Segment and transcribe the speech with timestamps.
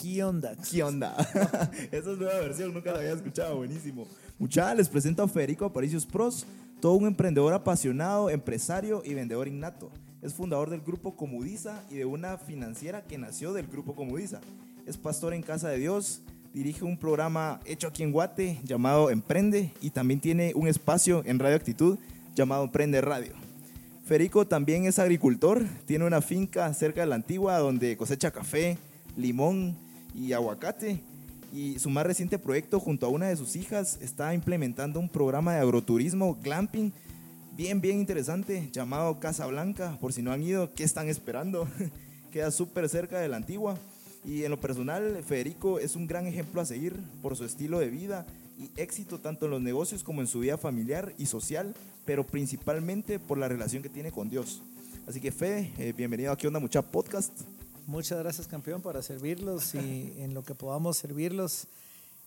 [0.00, 0.54] ¿qué onda?
[0.70, 1.16] ¿Qué onda?
[1.90, 4.06] Esa es nueva versión, nunca la había escuchado, buenísimo.
[4.38, 6.46] Muchachos, les presento a Federico Aparicios Pros,
[6.80, 9.90] todo un emprendedor apasionado, empresario y vendedor innato.
[10.22, 14.40] Es fundador del grupo Comudiza y de una financiera que nació del grupo Comudiza.
[14.86, 16.22] Es pastor en Casa de Dios,
[16.54, 21.38] dirige un programa hecho aquí en Guate llamado Emprende y también tiene un espacio en
[21.38, 21.98] Radio Actitud
[22.34, 23.32] llamado Emprende Radio.
[24.06, 28.78] Federico también es agricultor, tiene una finca cerca de la antigua donde cosecha café,
[29.16, 29.76] limón
[30.14, 31.02] y aguacate.
[31.52, 35.54] Y su más reciente proyecto junto a una de sus hijas está implementando un programa
[35.54, 36.92] de agroturismo, glamping,
[37.56, 39.96] bien, bien interesante, llamado Casa Blanca.
[40.00, 41.66] Por si no han ido, ¿qué están esperando?
[42.30, 43.78] Queda súper cerca de la antigua.
[44.24, 47.88] Y en lo personal, Federico es un gran ejemplo a seguir por su estilo de
[47.88, 48.26] vida
[48.58, 53.18] y éxito tanto en los negocios como en su vida familiar y social, pero principalmente
[53.18, 54.62] por la relación que tiene con Dios.
[55.06, 57.32] Así que Fede, eh, bienvenido a ¿Qué onda mucha podcast?
[57.88, 59.78] Muchas gracias, campeón, para servirlos y
[60.18, 61.68] en lo que podamos servirlos.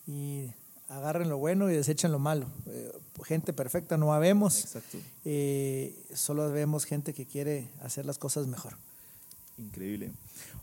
[0.08, 0.48] Y
[0.88, 2.48] agarren lo bueno y desechen lo malo.
[2.66, 2.92] Eh,
[3.26, 4.62] gente perfecta no habemos.
[4.62, 4.98] Exacto.
[5.23, 8.73] Eh, solo vemos gente que quiere hacer las cosas mejor.
[9.59, 10.09] Increíble.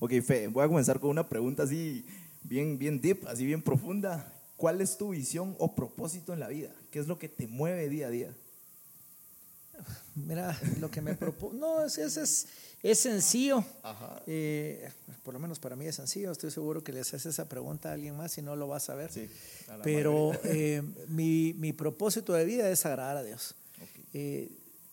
[0.00, 2.04] Ok, Fe, voy a comenzar con una pregunta así
[2.42, 4.32] bien, bien deep, así bien profunda.
[4.56, 6.72] ¿Cuál es tu visión o propósito en la vida?
[6.90, 8.34] ¿Qué es lo que te mueve día a día?
[10.14, 11.54] Mira, lo que me propongo.
[11.54, 12.46] No, es, es, es,
[12.82, 13.64] es sencillo.
[13.82, 14.22] Ajá.
[14.26, 14.90] Eh,
[15.22, 16.32] por lo menos para mí es sencillo.
[16.32, 18.94] Estoy seguro que le haces esa pregunta a alguien más y no lo vas a
[18.94, 19.12] ver.
[19.12, 19.28] Sí.
[19.68, 23.54] a Pero eh, mi, mi propósito de vida es agradar a Dios.
[23.80, 24.06] Ok.
[24.14, 24.50] Eh,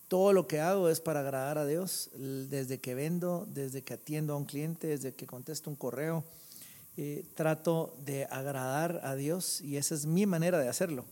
[0.08, 4.34] todo lo que hago es para agradar a Dios, desde que vendo, desde que atiendo
[4.34, 6.24] a un cliente, desde que contesto un correo.
[6.98, 11.06] eh, trato de agradar a Dios y esa es mi manera de hacerlo,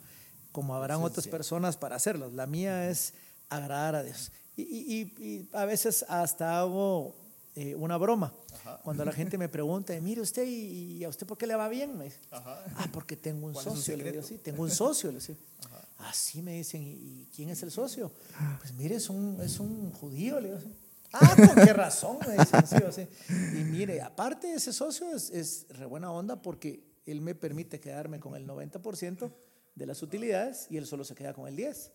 [0.52, 2.30] como habrán otras personas para hacerlo.
[2.32, 3.14] La mía es
[3.56, 4.32] agradar a Dios.
[4.56, 7.16] Y, y- y- a veces hasta hago
[7.56, 8.34] eh, una broma.
[8.84, 11.68] Cuando la gente me pregunta, mire usted, ¿y, y a usted por qué le va
[11.70, 11.98] bien?
[11.98, 13.98] Me dice, ah, porque tengo un ¿Cuál es su socio.
[13.98, 15.12] Le digo, sí, tengo un socio.
[15.12, 15.36] Le digo,
[16.00, 18.12] Así me dicen, ¿y quién es el socio?
[18.60, 20.40] Pues mire, es un, es un judío.
[20.40, 20.74] Le digo, así.
[21.14, 22.18] ah, ¿con qué razón?
[22.28, 23.08] Me dicen, sí, o sea.
[23.30, 28.20] Y mire, aparte ese socio es, es re buena onda porque él me permite quedarme
[28.20, 29.32] con el 90%
[29.76, 31.90] de las utilidades y él solo se queda con el 10%.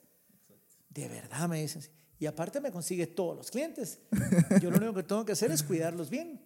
[0.90, 1.82] De verdad, me dicen.
[2.18, 4.00] Y aparte me consigue todos los clientes.
[4.60, 6.40] Yo lo único que tengo que hacer es cuidarlos bien.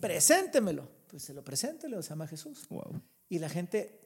[0.00, 0.88] Preséntemelo.
[1.08, 2.66] Pues se lo presente, se llama Jesús.
[2.68, 3.00] Wow.
[3.28, 4.00] Y la gente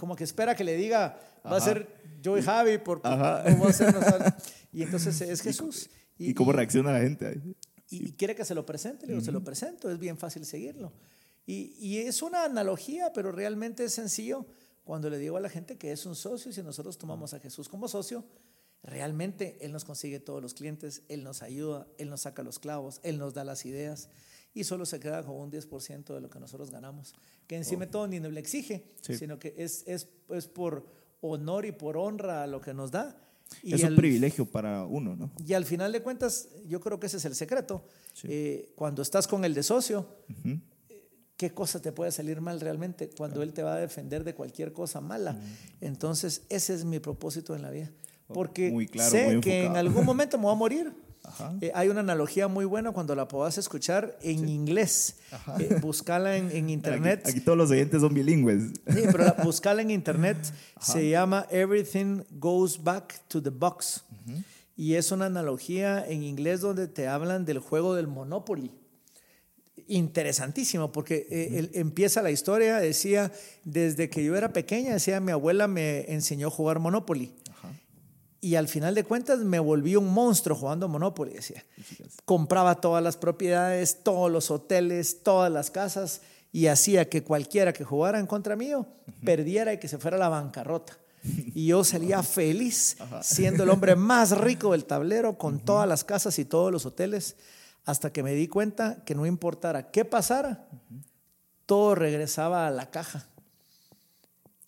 [0.00, 1.64] como que espera que le diga, va a Ajá.
[1.64, 1.88] ser
[2.22, 3.94] yo y Javi, por, no va a ser.
[4.72, 5.90] Y entonces es Jesús.
[6.18, 7.26] ¿Y, cómo reacciona la gente?
[7.26, 7.54] ahí?
[7.90, 10.46] y, y quiere que se lo presente, le digo, se lo presento, es bien fácil
[10.46, 10.92] seguirlo.
[11.46, 14.46] Y, y es una analogía, pero realmente es sencillo
[14.84, 17.40] cuando le digo a la gente que es un socio y si nosotros tomamos a
[17.40, 18.24] Jesús como socio,
[18.82, 23.00] realmente Él nos consigue todos los clientes, Él nos ayuda, Él nos saca los clavos,
[23.02, 24.08] Él nos da las ideas
[24.54, 27.14] y solo se queda con un 10% de lo que nosotros ganamos,
[27.46, 29.16] que encima de todo ni nos le exige, Sí.
[29.16, 30.86] sino que es, es, es por
[31.20, 33.16] honor y por honra a lo que nos da.
[33.62, 35.30] Y es un privilegio para uno, ¿no?
[35.44, 37.84] y al final de cuentas, yo creo que ese es el secreto.
[38.24, 40.06] Eh, cuando estás con el de socio,
[41.36, 43.10] ¿qué cosa te puede salir mal realmente?
[43.16, 45.36] Cuando él te va a defender de cualquier cosa mala.
[45.80, 47.90] Entonces, ese es mi propósito en la vida.
[48.32, 50.92] Porque Muy claro, sé muy que en algún momento me voy a morir.
[51.22, 51.54] Ajá.
[51.60, 55.16] Eh, hay una analogía muy buena cuando la puedas escuchar en inglés.
[55.58, 57.20] Eh, buscala en, en internet.
[57.24, 58.62] Aquí, aquí todos los oyentes son bilingües.
[58.88, 60.38] Sí, pero la- buscala en internet.
[60.80, 64.04] Se llama Everything Goes Back to the Box.
[64.76, 68.70] Y es una analogía en inglés donde te hablan del juego del Monopoly.
[69.88, 73.30] Interesantísimo, porque eh, él- empieza la historia, decía,
[73.64, 77.32] desde que yo era pequeña, decía, mi abuela me enseñó a jugar Monopoly.
[78.40, 81.64] Y al final de cuentas me volví un monstruo jugando Monopoly, decía.
[82.24, 86.22] Compraba todas las propiedades, todos los hoteles, todas las casas
[86.52, 88.86] y hacía que cualquiera que jugara en contra mío
[89.24, 90.96] perdiera y que se fuera a la bancarrota.
[91.54, 96.38] Y yo salía feliz, siendo el hombre más rico del tablero, con todas las casas
[96.38, 97.36] y todos los hoteles,
[97.84, 100.66] hasta que me di cuenta que no importara qué pasara,
[101.66, 103.26] todo regresaba a la caja.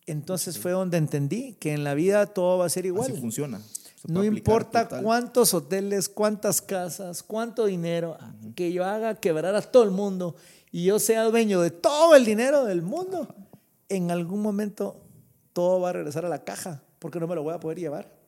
[0.07, 3.11] Entonces fue donde entendí que en la vida todo va a ser igual.
[3.11, 3.61] Así funciona.
[3.61, 5.05] Se No importa total.
[5.05, 8.19] cuántos hoteles, cuántas casas, cuánto dinero,
[8.57, 10.35] que yo haga quebrar a todo el mundo
[10.73, 13.33] y yo sea dueño de todo el dinero del mundo,
[13.89, 14.97] en algún momento
[15.53, 18.22] todo va a regresar a la caja porque no me lo voy a poder llevar.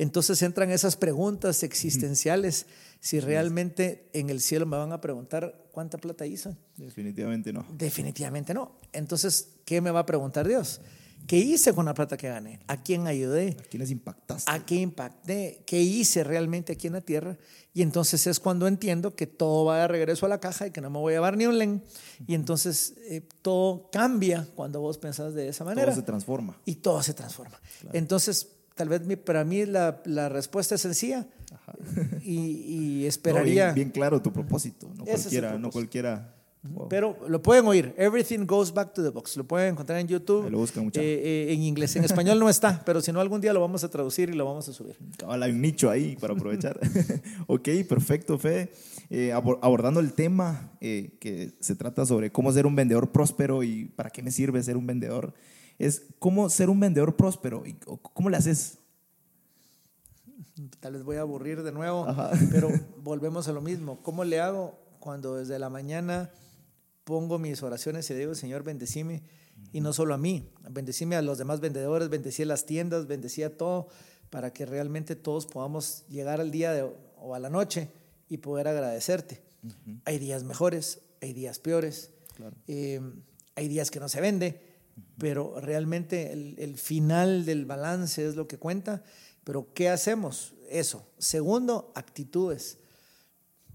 [0.00, 2.64] Entonces entran esas preguntas existenciales,
[3.00, 6.56] si realmente en el cielo me van a preguntar cuánta plata hizo.
[6.78, 7.66] Definitivamente no.
[7.70, 8.80] Definitivamente no.
[8.94, 10.80] Entonces, ¿qué me va a preguntar Dios?
[11.26, 12.60] ¿Qué hice con la plata que gané?
[12.66, 13.58] ¿A quién ayudé?
[13.60, 14.50] ¿A quiénes impactaste?
[14.50, 15.64] ¿A qué impacté?
[15.66, 17.36] ¿Qué hice realmente aquí en la tierra?
[17.74, 20.80] Y entonces es cuando entiendo que todo va de regreso a la caja y que
[20.80, 21.84] no me voy a llevar ni un len.
[22.26, 25.92] Y entonces eh, todo cambia cuando vos pensás de esa manera.
[25.92, 26.58] Todo se transforma.
[26.64, 27.60] y todo se transforma.
[27.92, 28.48] Entonces,
[28.80, 31.26] tal vez mi- para mí la, la respuesta es sencilla
[32.22, 33.64] y, y No, esperaría.
[33.66, 34.88] bien, bien claro tu propósito.
[34.96, 35.72] No Ese cualquiera, no propósito.
[35.72, 36.34] cualquiera.
[36.62, 36.88] Wow.
[36.90, 37.94] Pero lo pueden oír.
[37.96, 39.36] Everything goes back to the box.
[39.36, 40.50] Lo pueden encontrar en YouTube.
[40.50, 41.96] Lo buscan, eh, eh, en inglés.
[41.96, 44.44] En español no está, pero si no, algún día lo vamos a traducir y lo
[44.46, 44.96] vamos a subir.
[45.18, 46.78] Cabal, hay un nicho ahí para aprovechar.
[47.46, 48.70] ok, perfecto, Fe.
[49.10, 53.62] Eh, abor- abordando el tema eh, que se trata sobre cómo ser un vendedor próspero
[53.62, 55.32] y para qué me sirve ser un vendedor,
[55.86, 58.78] es cómo ser un vendedor próspero y cómo le haces.
[60.80, 62.32] Tal vez voy a aburrir de nuevo, Ajá.
[62.50, 62.68] pero
[63.02, 64.02] volvemos a lo mismo.
[64.02, 66.30] ¿Cómo le hago cuando desde la mañana
[67.04, 69.22] pongo mis oraciones y le digo, Señor, bendecime?
[69.72, 73.42] Y no solo a mí, bendecime a los demás vendedores, bendecí a las tiendas, bendecí
[73.42, 73.88] a todo,
[74.30, 76.90] para que realmente todos podamos llegar al día de-
[77.22, 77.88] o a la noche
[78.28, 79.42] y poder agradecerte.
[80.04, 82.10] Hay días mejores, hay días peores,
[82.66, 83.00] eh,
[83.54, 84.69] hay días que no se vende,
[85.18, 89.02] pero realmente el, el final del balance es lo que cuenta.
[89.44, 90.54] Pero ¿qué hacemos?
[90.70, 91.10] Eso.
[91.18, 92.78] Segundo, actitudes.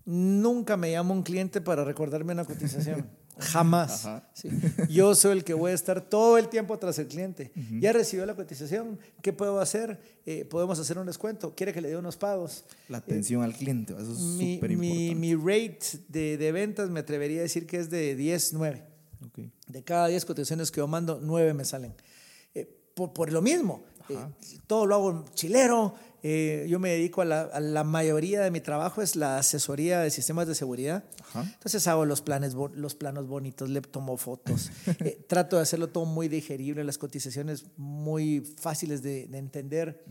[0.06, 3.10] Nunca me llama un cliente para recordarme una cotización.
[3.38, 4.08] Jamás.
[4.34, 4.50] Sí.
[4.90, 7.52] Yo soy el que voy a estar todo el tiempo tras el cliente.
[7.82, 8.98] Ya recibió la cotización.
[9.22, 10.00] ¿Qué puedo hacer?
[10.26, 11.54] Eh, podemos hacer un descuento.
[11.54, 12.64] ¿Quiere que le dé unos pagos?
[12.88, 15.16] La atención al cliente, eso es Mi, súper mi, importante.
[15.16, 18.84] mi rate de, de ventas me atrevería a decir que es de 10, 9.
[19.68, 21.94] De cada 10 cotizaciones que yo mando, 9 me salen.
[22.54, 24.16] Eh, por, por lo mismo, eh,
[24.68, 25.96] todo lo hago chilero.
[26.24, 30.00] eh, yo me dedico a la, a la mayoría de mi trabajo, es la asesoría
[30.00, 31.04] de sistemas de seguridad.
[31.30, 31.44] Ajá.
[31.54, 34.72] Entonces hago los, planes, los planos bonitos, le tomo fotos.
[35.28, 40.04] trato de hacerlo todo muy digerible, las cotizaciones muy fáciles de, de entender.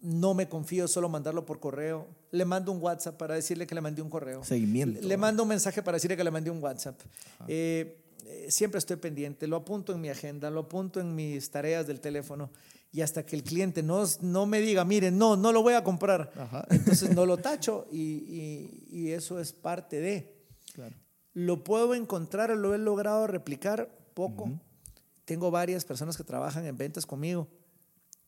[0.00, 2.06] No me confío solo mandarlo por correo.
[2.30, 4.44] Le mando un WhatsApp para decirle que le mandé un correo.
[4.44, 5.00] Seguimiento.
[5.00, 7.00] Le, le mando un mensaje para decirle que le mandé un WhatsApp.
[7.48, 11.86] Eh, eh, siempre estoy pendiente, lo apunto en mi agenda, lo apunto en mis tareas
[11.86, 12.50] del teléfono
[12.92, 15.82] y hasta que el cliente no, no me diga, mire, no, no lo voy a
[15.84, 16.64] comprar, Ajá.
[16.70, 20.34] entonces no lo tacho y, y- y eso es parte de.
[20.74, 20.96] Claro.
[21.32, 24.50] Lo puedo encontrar, lo he logrado replicar poco.
[25.24, 27.48] Tengo varias personas que trabajan en ventas conmigo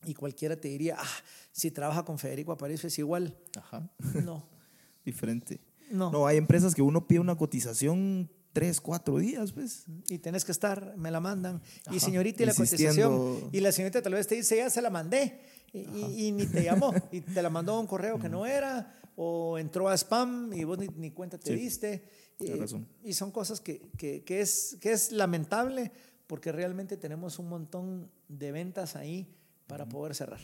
[0.05, 3.37] y cualquiera te diría, ah, si trabaja con Federico Aparicio es igual.
[3.55, 3.89] Ajá.
[4.25, 4.47] No,
[5.05, 5.61] Diferente.
[5.91, 6.11] no.
[6.11, 9.85] No, hay empresas que uno pide una cotización tres, cuatro días, pues.
[10.09, 11.61] y tenés que estar, me la mandan.
[11.87, 13.09] Y Ajá, señorita, y la insistiendo.
[13.09, 13.49] cotización.
[13.53, 15.39] Y la señorita tal vez te dice, ya se la mandé.
[15.73, 16.91] Y, y- y ni te llamó.
[17.11, 18.93] Y te la mandó a un correo que no era.
[19.15, 22.03] O entró a spam y vos ni, ni cuenta te Sí, diste.
[22.39, 22.87] Y- razón.
[23.03, 25.91] Y son cosas que, que- que es, que es lamentable
[26.27, 29.27] porque realmente tenemos un montón de ventas ahí
[29.67, 30.39] para poder cerrar.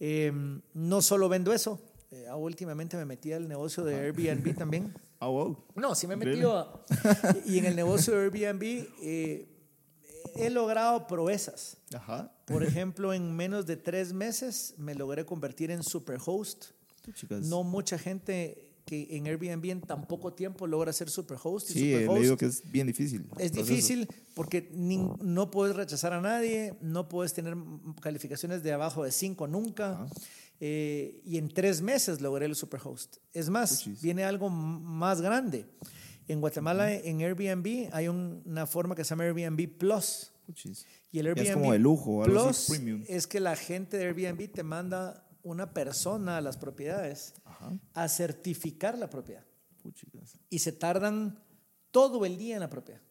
[0.00, 0.32] Eh,
[0.74, 1.80] no solo vendo eso.
[2.10, 4.92] eh, últimamente me metí al negocio de Airbnb también.
[5.26, 5.56] Wow.
[5.74, 6.84] No, sí me he metido.
[7.46, 8.62] y en el negocio de Airbnb
[9.02, 9.48] eh,
[10.36, 11.76] he logrado proezas.
[11.94, 12.32] Ajá.
[12.46, 16.66] Por ejemplo, en menos de tres meses me logré convertir en superhost.
[17.14, 17.46] Chicas.
[17.46, 21.70] No mucha gente que en Airbnb en tan poco tiempo logra ser superhost.
[21.70, 23.22] y Sí, superhost leído que es bien difícil.
[23.38, 23.62] es Proceso.
[23.62, 27.56] difícil porque no puedes rechazar a nadie, no puedes tener
[28.00, 29.92] calificaciones de abajo de 5 nunca.
[29.92, 30.06] Ajá.
[30.60, 33.16] Eh, y en tres meses logré el superhost.
[33.32, 34.00] Es más, Puchis.
[34.02, 35.66] viene algo más grande.
[36.28, 40.30] En Guatemala, en Airbnb, hay un- una forma que se llama Airbnb Plus.
[40.46, 40.86] Puchis.
[41.10, 43.04] Y el Ya Airbnb es como de lujo, algo así, Plus premium.
[43.08, 47.72] es que la gente de Airbnb te manda una persona a las propiedades Ajá.
[47.92, 49.44] a certificar la propiedad
[50.48, 51.38] y se tardan
[51.90, 53.02] todo el día en la propiedad.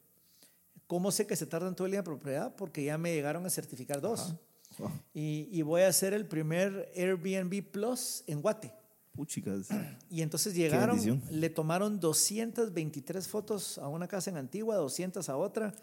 [0.87, 2.55] ¿Cómo sé que se tardan todo el día en la propiedad?
[2.55, 4.33] Porque ya me llegaron a certificar dos.
[5.13, 8.73] Y, y voy a hacer el primer Airbnb Plus en Guate.
[9.13, 9.67] Puchicas.
[10.09, 15.73] Y entonces llegaron, le tomaron 223 fotos a una casa en Antigua, 200 a otra.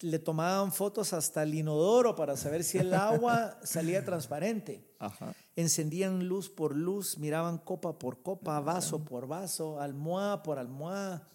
[0.00, 4.84] le tomaban fotos hasta el inodoro para saber si el agua salía transparente.
[4.98, 5.34] Ajá.
[5.56, 11.26] Encendían luz por luz, miraban copa por copa, vaso por vaso, almohada por almohada.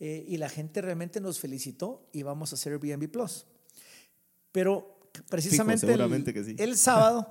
[0.00, 3.46] Eh, y la gente realmente nos felicitó y vamos a hacer Airbnb Plus.
[4.50, 4.93] Pero
[5.28, 6.56] precisamente el- seguramente que sí.
[6.58, 7.28] el sábado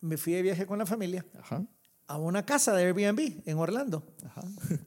[0.00, 1.64] me fui de viaje con la familia Ajá.
[2.06, 4.42] a una casa de Airbnb en Orlando Ajá.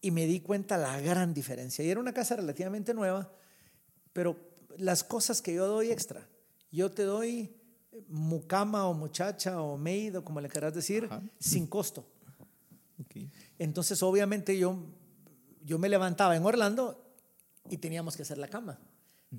[0.00, 1.84] y me di cuenta la gran diferencia.
[1.84, 3.32] Y era una casa relativamente nueva,
[4.12, 4.36] pero
[4.78, 6.26] las cosas que yo doy extra,
[6.70, 7.54] yo te doy
[8.08, 11.22] mucama o muchacha o maid o como le querás decir, Ajá.
[11.38, 12.06] sin costo.
[13.58, 14.78] Entonces, obviamente, yo,
[15.64, 17.04] yo me levantaba en Orlando
[17.68, 18.78] y teníamos que hacer la cama.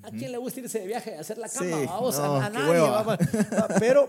[0.02, 1.66] ¿A quién le gusta irse de viaje a hacer la cama?
[1.66, 2.80] Sí, vamos, no, a, a nadie.
[2.80, 3.18] vamos.
[3.52, 4.08] Va, Pero,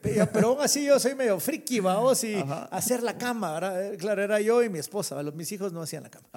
[0.00, 2.66] pero, aún así yo soy medio friki, vamos, y Ajá.
[2.66, 3.52] hacer la cama.
[3.54, 3.94] ¿verdad?
[3.94, 5.20] Eh, Claro, era yo y mi esposa.
[5.24, 6.28] Los, mis hijos no hacían la cama.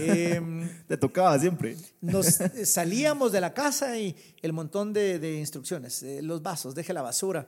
[0.00, 1.78] Em, Te tocaba siempre.
[2.02, 6.74] nos eh, salíamos de la casa y el montón de, de instrucciones, eh, los vasos,
[6.74, 7.46] deje la basura.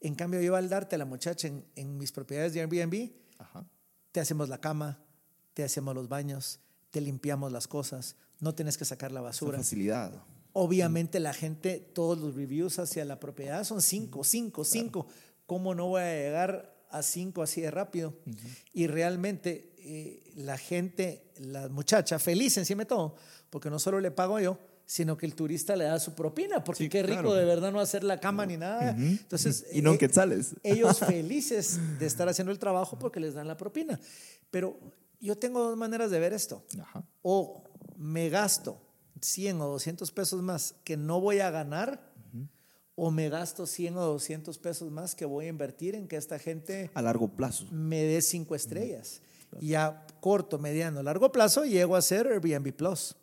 [0.00, 3.66] En cambio, yo al darte a la muchacha en, en mis propiedades de Airbnb, Ajá.
[4.10, 4.98] te hacemos la cama,
[5.52, 6.60] te hacemos los baños,
[6.90, 9.58] te limpiamos las cosas, no tienes que sacar la Esa basura.
[9.58, 10.12] facilidad.
[10.58, 15.06] Obviamente la gente, todos los reviews hacia la propiedad son cinco, cinco, cinco.
[15.44, 18.14] ¿Cómo no voy a llegar a cinco así de rápido?
[18.72, 23.16] Y realmente eh, la gente, la muchacha, feliz encima de todo,
[23.50, 26.84] porque no solo le pago yo, sino que el turista le da su propina, porque
[26.84, 27.34] Sí, qué rico claro.
[27.34, 28.96] de verdad no hacer la cama ni nada.
[28.96, 30.54] Entonces, Y no eh, quetzales.
[30.62, 34.00] ellos felices de estar haciendo el trabajo porque les dan la propina.
[34.50, 34.78] Pero
[35.20, 36.64] yo tengo dos maneras de ver esto.
[36.80, 37.04] Ajá.
[37.20, 37.62] O
[37.98, 38.85] me gasto
[39.20, 42.12] 100 o 200 pesos más que no voy a ganar,
[42.94, 46.38] o me gasto 100 o 200 pesos más que voy a invertir en que esta
[46.38, 47.66] gente A largo plazo.
[47.70, 49.20] me dé cinco estrellas.
[49.60, 53.14] Y a corto, mediano, largo plazo llego a ser Airbnb Plus.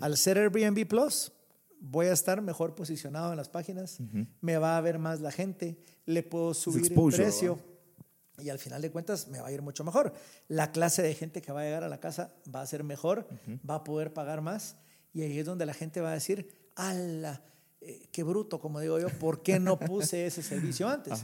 [0.00, 1.32] Al ser Airbnb Plus,
[1.80, 3.98] voy a estar mejor posicionado en las páginas,
[4.40, 5.76] me va a ver más la gente,
[6.06, 7.58] le puedo subir el precio
[8.38, 10.12] y al final de cuentas me va a ir mucho mejor.
[10.48, 13.26] La clase de gente que va a llegar a la casa va a ser mejor,
[13.68, 14.76] va a poder pagar más
[15.16, 17.42] y ahí es donde la gente va a decir, ala,
[17.80, 21.22] eh, qué bruto, como digo yo, ¿por qué no puse ese servicio antes?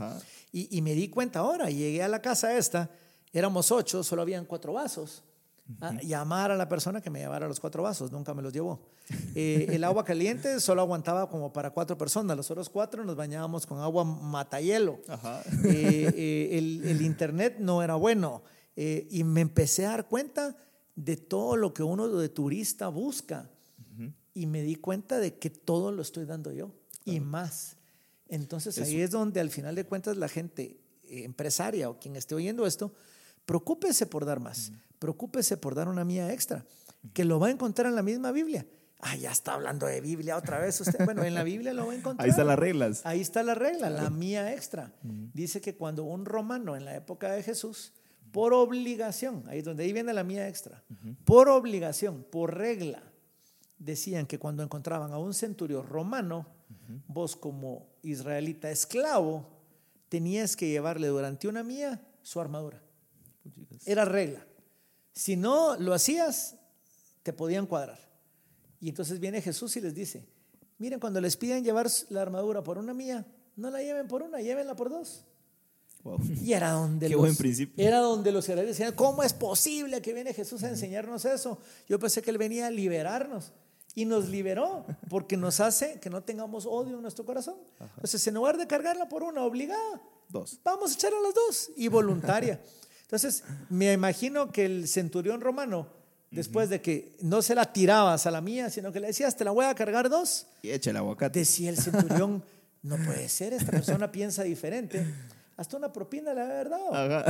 [0.51, 2.91] Y, y me di cuenta ahora, llegué a la casa esta,
[3.33, 5.23] éramos ocho, solo habían cuatro vasos.
[5.81, 8.89] Ah, llamar a la persona que me llevara los cuatro vasos, nunca me los llevó.
[9.35, 13.67] Eh, el agua caliente solo aguantaba como para cuatro personas, los otros cuatro nos bañábamos
[13.67, 15.01] con agua matahielo.
[15.09, 15.43] Ajá.
[15.65, 18.43] Eh, eh, el, el internet no era bueno
[18.75, 20.57] Eh, y me empecé a dar cuenta
[20.97, 23.51] de todo lo que uno de turista busca
[24.35, 26.73] y me di cuenta de que todo lo estoy dando yo
[27.05, 27.77] y más.
[28.29, 32.35] Entonces ahí es donde al final de cuentas la gente eh, empresaria o quien esté
[32.35, 32.95] oyendo esto,
[33.45, 36.65] preocúpese por dar más, preocúpese por dar una mía extra,
[37.13, 38.67] que lo va a encontrar en la misma Biblia.
[39.05, 40.99] Ah, ya está hablando de Biblia otra vez usted.
[41.05, 42.25] Bueno, en la Biblia lo va a encontrar.
[42.25, 43.03] Ahí están las reglas.
[43.05, 44.93] Ahí está la regla, la mía extra.
[45.03, 47.93] Dice que cuando un romano en la época de Jesús,
[48.31, 50.83] por obligación, ahí es donde ahí viene la mía extra,
[51.25, 53.03] por obligación, por regla,
[53.85, 56.47] decían que cuando encontraban a un centurión romano,
[57.09, 59.47] vos como israelita esclavo,
[60.09, 62.83] tenías que llevarle durante una mía su armadura.
[63.85, 64.47] Era regla.
[65.13, 66.57] Si no lo hacías,
[67.23, 67.99] te podían cuadrar.
[68.81, 70.27] Y entonces viene Jesús y les dice,
[70.79, 74.41] miren, cuando les piden llevar la armadura por una mía, no la lleven por una,
[74.41, 75.25] llévenla por dos.
[76.05, 76.19] Wow.
[76.43, 77.85] Y era donde Qué los, buen principio.
[77.85, 81.59] Era donde los israelíes decían, ¿cómo es posible que viene Jesús a enseñarnos eso?
[81.89, 83.53] Yo pensé que Él venía a liberarnos.
[83.95, 87.57] Y nos liberó porque nos hace que no tengamos odio en nuestro corazón.
[87.97, 90.59] Entonces, en lugar de cargarla por una obligada, Dos.
[90.65, 92.59] vamos a echarla a las dos y voluntaria.
[93.03, 95.87] Entonces, me imagino que el centurión romano,
[96.31, 99.45] después de que no se la tirabas a la mía, sino que le decías, te
[99.45, 101.41] la voy a cargar dos, Y echa el aguacate.
[101.41, 102.43] decía el centurión,
[102.83, 105.05] no puede ser, esta persona piensa diferente.
[105.59, 106.95] Hasta una propina le ha haber dado.
[106.95, 107.25] Ajá.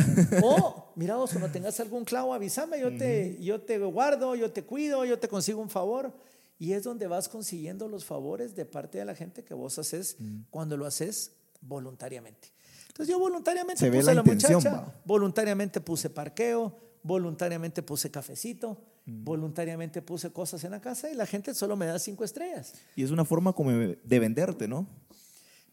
[0.45, 4.63] O, mira vos, cuando tengas algún clavo, avísame, yo te, yo te guardo, yo te
[4.63, 6.13] cuido, yo te consigo un favor.
[6.59, 10.17] Y es donde vas consiguiendo los favores de parte de la gente que vos haces
[10.51, 12.53] cuando lo haces voluntariamente.
[12.89, 15.03] Entonces yo voluntariamente Se ve puse la a la muchacha, va.
[15.05, 21.55] voluntariamente puse parqueo, voluntariamente puse cafecito, voluntariamente puse cosas en la casa y la gente
[21.55, 22.75] solo me da cinco estrellas.
[22.95, 24.87] Y es una forma como de venderte, ¿no?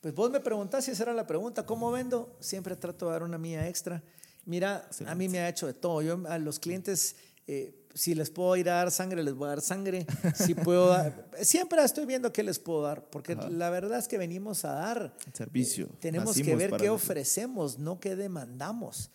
[0.01, 2.37] Pues vos me preguntás si esa era la pregunta, ¿cómo vendo?
[2.39, 4.01] Siempre trato de dar una mía extra.
[4.45, 6.01] Mira, a mí me ha hecho de todo.
[6.01, 7.17] Yo a los clientes,
[7.47, 10.05] eh, si les puedo ir a dar sangre, les voy a dar sangre.
[10.33, 14.17] Si puedo dar- siempre estoy viendo qué les puedo dar, porque la verdad es que
[14.17, 15.13] venimos a dar.
[15.33, 15.85] Servicio.
[15.87, 19.11] Eh, tenemos que ver qué ofrecemos, no qué demandamos.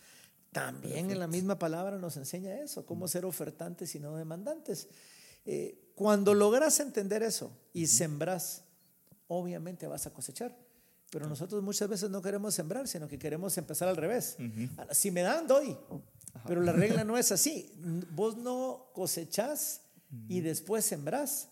[0.53, 4.89] También en la misma palabra nos enseña eso, cómo ser ofertantes y no demandantes.
[5.47, 8.65] Eh, cuando logras entender eso y sembras,
[9.29, 10.55] obviamente vas a cosechar.
[11.11, 14.37] Pero nosotros muchas veces no queremos sembrar, sino que queremos empezar al revés.
[14.91, 15.75] Si me dan, doy.
[16.47, 17.71] Pero la regla no es así.
[18.15, 19.81] Vos no cosechás
[20.29, 21.49] y después sembrás.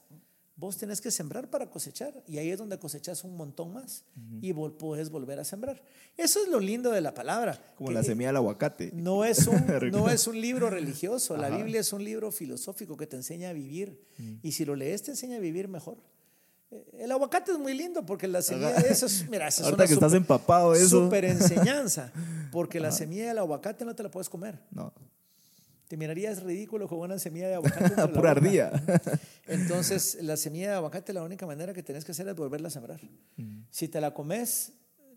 [0.55, 4.05] Vos tenés que sembrar para cosechar y ahí es donde cosechas un montón más
[4.41, 5.83] y vol puedes volver a sembrar.
[6.17, 7.59] Eso es lo lindo de la palabra.
[7.77, 8.93] Como la semilla del aguacate.
[8.95, 13.07] No es un, no es un libro religioso, la Biblia es un libro filosófico que
[13.07, 13.99] te enseña a vivir
[14.43, 15.97] y si lo lees te enseña a vivir mejor.
[16.71, 19.65] Eh, El aguacate es muy lindo porque la semilla de eso es, mira, esa es
[19.65, 21.05] Ahorita una que estás empapado de eso.
[21.05, 22.13] super enseñanza,
[22.53, 24.61] porque la semilla del aguacate no te la puedes comer.
[24.71, 24.93] No,
[25.89, 28.09] Te mirarías ridículo con una semilla de aguacate.
[28.09, 28.71] pura ardilla.
[29.47, 32.71] Entonces, la semilla de aguacate, la única manera que tenés que hacer es volverla a
[32.71, 33.01] sembrar.
[33.71, 34.73] Si te la comes,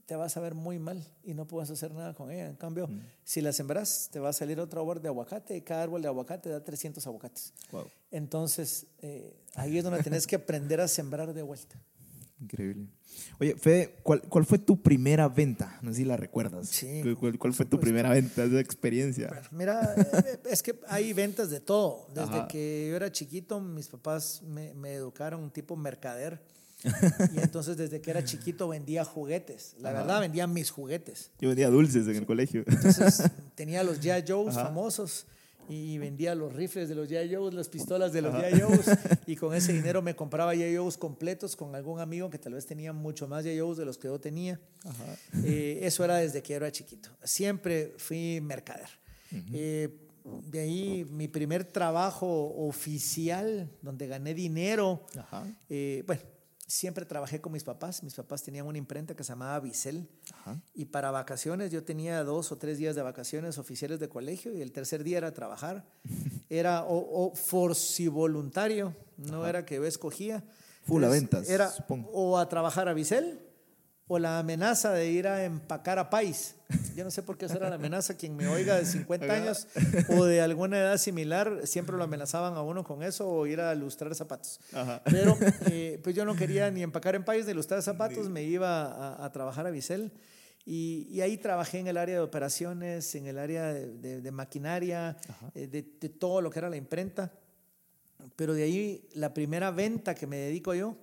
[0.06, 2.48] te vas a ver muy mal y no puedes hacer nada con ella.
[2.48, 2.90] En cambio,
[3.24, 6.08] si la sembras, te va a salir otro árbol de aguacate y cada árbol de
[6.08, 7.54] aguacate da 300 aguacates.
[7.72, 11.76] Wow, Entonces, eh, ahí es donde tenés que aprender a sembrar de vuelta.
[12.40, 12.88] Increíble.
[13.40, 15.80] Oye, Fede, ¿cuál, cuál fue tu primera venta?
[15.82, 16.68] No sé si la recuerdas.
[16.70, 19.30] Sí, ¿Cuál- ¿Cuál, fue tu primera venta, esa experiencia?
[19.52, 22.08] Mira, eh, es que hay ventas de todo.
[22.10, 22.48] Desde Ajá.
[22.48, 26.42] que yo era chiquito, mis papás me, me educaron tipo mercader.
[27.34, 29.76] Y entonces desde que era chiquito vendía juguetes.
[29.80, 31.32] La verdad, vendía mis juguetes.
[31.40, 32.64] Yo vendía dulces en el colegio.
[32.68, 33.24] Entonces
[33.56, 34.24] tenía los G.I.
[34.28, 35.26] Joes famosos
[35.70, 37.10] y vendía los rifles de los.
[37.10, 38.34] Joes, las pistolas de los.
[38.34, 38.86] Joes
[39.26, 40.54] y con ese dinero me compraba.
[40.56, 43.46] Joes completos con algún amigo que tal vez tenía mucho más.
[43.46, 44.60] Joes de los que yo tenía.
[45.44, 47.10] Eh, eso era desde que era chiquito.
[47.24, 48.90] Siempre fui mercader.
[49.54, 49.90] Eh,
[50.24, 55.06] de ahí mi primer trabajo oficial donde gané dinero.
[55.18, 55.46] Ajá.
[55.70, 56.22] eh, bueno,
[56.68, 58.04] siempre trabajé con mis papás.
[58.04, 60.08] Mis papás tenían una imprenta que se llamaba Vicel.
[60.34, 60.60] Ajá.
[60.74, 64.62] Y para vacaciones yo tenía dos o tres días de vacaciones oficiales de colegio y
[64.62, 65.86] el tercer día era trabajar.
[66.50, 67.34] Era o, o
[68.12, 70.44] voluntario, no era que yo escogía.
[70.84, 72.10] Full a ventas, Era supongo.
[72.12, 73.40] o a trabajar a Vicel
[74.08, 76.56] o la amenaza de ir a empacar a país.
[76.96, 78.16] Yo no sé por qué esa era la amenaza.
[78.16, 79.68] Quien me oiga de 50 años
[80.10, 83.74] o de alguna edad similar, siempre lo amenazaban a uno con eso o ir a
[83.76, 84.60] lustrar zapatos.
[84.74, 85.02] Ajá.
[85.06, 85.38] Pero
[85.72, 89.26] eh, pues yo no quería ni empacar en país ni lustrar zapatos, me iba a,
[89.26, 90.12] a trabajar a Vicel.
[90.68, 94.32] Y, y ahí trabajé en el área de operaciones, en el área de, de- de
[94.32, 95.18] maquinaria,
[95.54, 97.32] eh, de, de todo lo que era la imprenta.
[98.36, 100.98] Pero de ahí la primera venta que me dedico yo,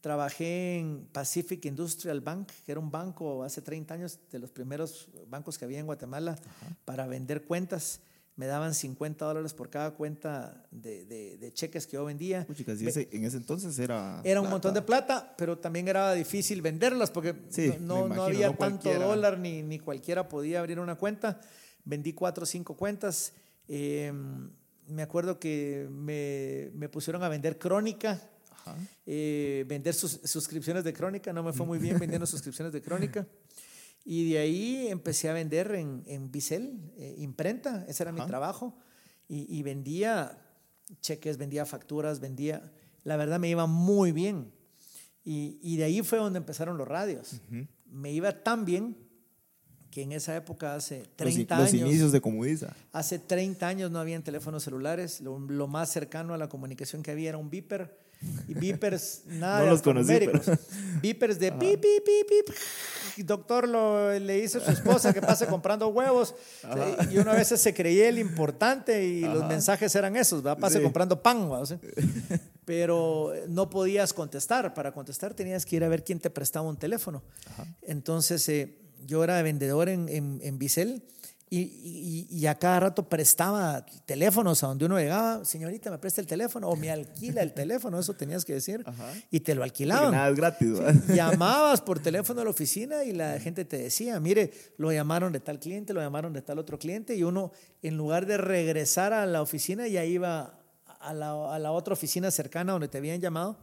[0.00, 5.08] trabajé en Pacific Industrial Bank, que era un banco hace 30 años, de los primeros
[5.28, 6.36] bancos que había en Guatemala,
[6.84, 8.00] para vender cuentas.
[8.36, 12.46] Me daban 50 dólares por cada cuenta de, de- de cheques que yo vendía.
[12.46, 14.22] Puchica, sí, Ve- ese- en ese entonces era.
[14.24, 14.50] era un plata.
[14.54, 18.46] montón de plata, pero también era difícil venderlas porque Sí, no, no- no imagino, había
[18.46, 19.04] no tanto cualquiera.
[19.06, 21.38] dólar ni, ni cualquiera podía abrir una cuenta.
[21.84, 23.34] Vendí cuatro o cinco cuentas.
[23.68, 24.10] Eh,
[24.90, 28.20] me acuerdo que me, me pusieron a vender crónica,
[29.06, 31.32] eh, vender sus, suscripciones de crónica.
[31.32, 33.26] No me fue muy bien vendiendo suscripciones de crónica.
[34.04, 38.28] Y de ahí empecé a vender en, en Bicel, eh, imprenta, ese era mi Ajá.
[38.28, 38.76] trabajo.
[39.28, 40.38] Y, y vendía
[41.00, 42.72] cheques, vendía facturas, vendía.
[43.04, 44.52] La verdad me iba muy bien.
[45.24, 47.40] Y, y de ahí fue donde empezaron los radios.
[47.86, 48.96] Me iba tan bien
[49.90, 52.74] que en esa época, hace Los, 30 los años, inicios de Comudiza.
[52.92, 55.20] hace 30 años no habían teléfonos celulares.
[55.20, 57.98] Lo, lo más cercano a la comunicación que había era un beeper.
[58.48, 60.58] Y beepers, nada No de los conocí, alfanuméricos.
[61.00, 62.54] Beepers de pip, pip, pip, pip.
[63.26, 66.34] Doctor lo, le dice a su esposa que pase comprando huevos.
[66.68, 70.42] O sea, Y uno a veces se creía el importante y los mensajes eran esos,
[70.42, 70.58] ¿verdad?
[70.60, 70.82] Pase Sí.
[70.82, 71.38] comprando pan.
[71.50, 71.78] O sea,
[72.66, 74.74] pero no podías contestar.
[74.74, 77.22] Para contestar tenías que ir a ver quién te prestaba un teléfono.
[77.82, 78.76] Entonces eh,
[79.06, 81.02] yo era vendedor en, en, en Bicel
[81.52, 85.44] y, y, y a cada rato prestaba teléfonos a donde uno llegaba.
[85.44, 88.84] Señorita, me presta el teléfono o me alquila el teléfono, eso tenías que decir.
[89.32, 90.12] Y te lo alquilaban.
[90.12, 90.78] nada es gratis.
[91.08, 95.40] Llamabas por teléfono a la oficina y la gente te decía, mire, lo llamaron de
[95.40, 97.50] tal cliente, lo llamaron de tal otro cliente y uno
[97.82, 100.56] en lugar de regresar a la oficina ya iba
[101.00, 103.58] a la, a la otra oficina cercana donde te habían llamado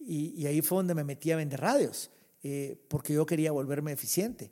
[0.00, 2.10] y, y ahí fue donde me metí a vender radios.
[2.46, 4.50] Eh, porque yo quería volverme eficiente.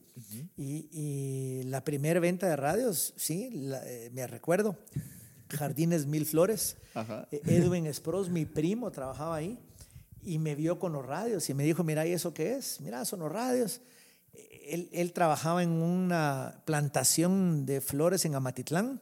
[0.57, 4.77] y, y la primera venta de radios, sí, la- eh, me recuerdo,
[5.51, 7.29] Jardines Mil Flores, Ajá.
[7.31, 9.59] eh, Edwin Spross, mi primo, trabajaba ahí
[10.23, 12.81] y me vio con los radios y me dijo, mira, ¿y eso qué es?
[12.81, 13.81] Mira, son los radios.
[14.67, 19.01] Él, él trabajaba en una plantación de flores en Amatitlán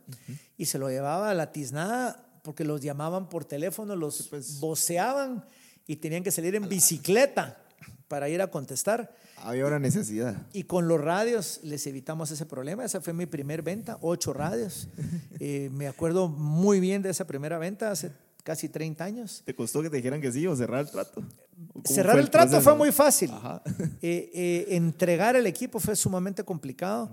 [0.56, 4.58] y se lo llevaba a la tiznada porque los llamaban por teléfono, los pues.
[4.58, 5.44] voceaban
[5.86, 7.62] y tenían que salir en bicicleta
[8.10, 9.14] para ir a contestar.
[9.36, 10.34] Había una necesidad.
[10.52, 12.84] Y con los radios les evitamos ese problema.
[12.84, 14.88] Esa fue mi primer venta, ocho radios.
[15.42, 19.42] Eh, me acuerdo muy bien de esa primera venta hace casi 30 años.
[19.46, 21.20] ¿Te costó que te dijeran que sí o cerrar el trato?
[21.20, 22.62] ¿O cómo Cerrar el, trato proceso?
[22.62, 23.30] fue muy fácil.
[24.02, 27.10] Eh, eh, entregar el equipo fue sumamente complicado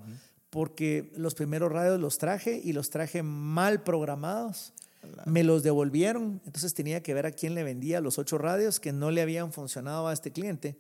[0.50, 4.74] porque los primeros radios los traje y los traje mal programados.
[5.26, 8.92] Me los devolvieron, entonces tenía que ver a quién le vendía los ocho radios que
[8.92, 10.78] no le habían funcionado a este cliente,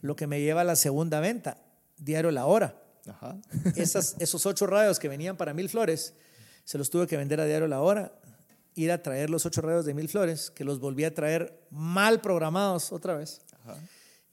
[0.00, 1.58] lo que me lleva a la segunda venta,
[1.98, 2.82] Diario La Hora.
[3.06, 3.36] Ajá.
[3.76, 6.14] Esas, esos ocho radios que venían para Mil Flores,
[6.64, 8.12] se los tuve que vender a Diario La Hora,
[8.74, 12.20] ir a traer los ocho radios de Mil Flores, que los volví a traer mal
[12.20, 13.40] programados otra vez.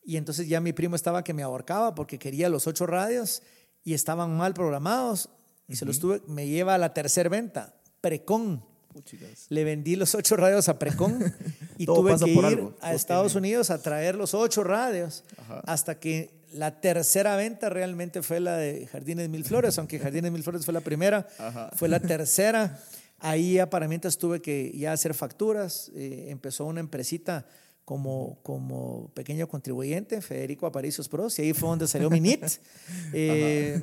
[0.03, 3.43] Y entonces ya mi primo estaba que me ahorcaba porque quería los ocho radios
[3.83, 5.29] y estaban mal programados.
[5.67, 8.63] Y se los tuve, me lleva a la tercera venta, Precon.
[8.97, 9.45] Puchicas.
[9.49, 11.33] Le vendí los ocho radios a Precon
[11.77, 15.61] y Todo tuve que ir algo, a Estados Unidos a traer los ocho radios Ajá.
[15.65, 20.41] hasta que la tercera venta realmente fue la de Jardines Mil Flores, aunque Jardines Mil
[20.41, 21.69] Flores fue la primera, Ajá.
[21.75, 22.79] fue la tercera.
[23.19, 27.45] Ahí ya para mientras tuve que ya hacer facturas, eh, empezó una empresita
[27.85, 32.43] como, como pequeño contribuyente, Federico Aparicios Pros, y ahí fue donde salió mi NIT.
[33.13, 33.81] Eh,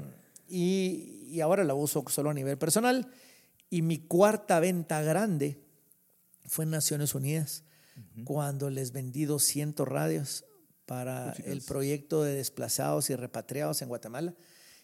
[0.48, 3.08] y, y ahora la uso solo a nivel personal.
[3.74, 5.58] Y mi cuarta venta grande
[6.44, 7.64] fue en Naciones Unidas,
[8.22, 10.44] cuando les vendí 200 radios
[10.86, 14.32] para el proyecto de desplazados y repatriados en Guatemala.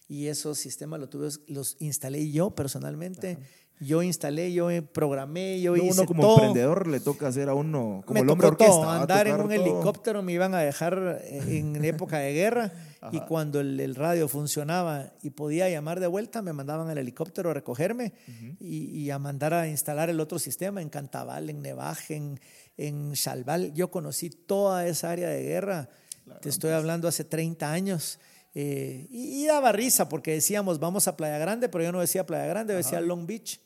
[0.09, 3.39] Y esos sistemas los, tuve, los instalé yo personalmente.
[3.79, 6.35] Yo instalé, yo programé, yo No, hice uno como todo.
[6.39, 8.83] emprendedor le toca hacer a uno como me el hombre tocó orquesta.
[8.83, 9.53] todo, andar en un todo.
[9.53, 12.73] helicóptero me iban a dejar eh, en época de guerra
[13.13, 17.51] y cuando el, el radio funcionaba y podía llamar de vuelta, me mandaban al helicóptero
[17.51, 18.13] a recogerme
[18.61, 22.41] y, y a mandar a instalar el otro sistema en Cantabal, en Nevaje, en,
[22.77, 23.73] en Chalval.
[23.73, 25.89] Yo conocí toda esa área de guerra,
[26.43, 28.19] te estoy hablando hace 30 años.
[28.55, 32.27] eh, y, y daba risa porque decíamos vamos a Playa Grande, pero yo no decía
[32.27, 33.61] Playa Grande, yo decía Long Beach.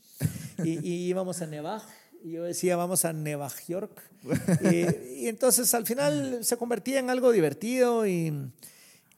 [0.62, 1.82] Y, y íbamos a Nevaj.
[2.22, 4.00] Y yo decía, vamos a Nueva York.
[4.72, 8.32] y, y entonces al final se convertía en algo divertido y,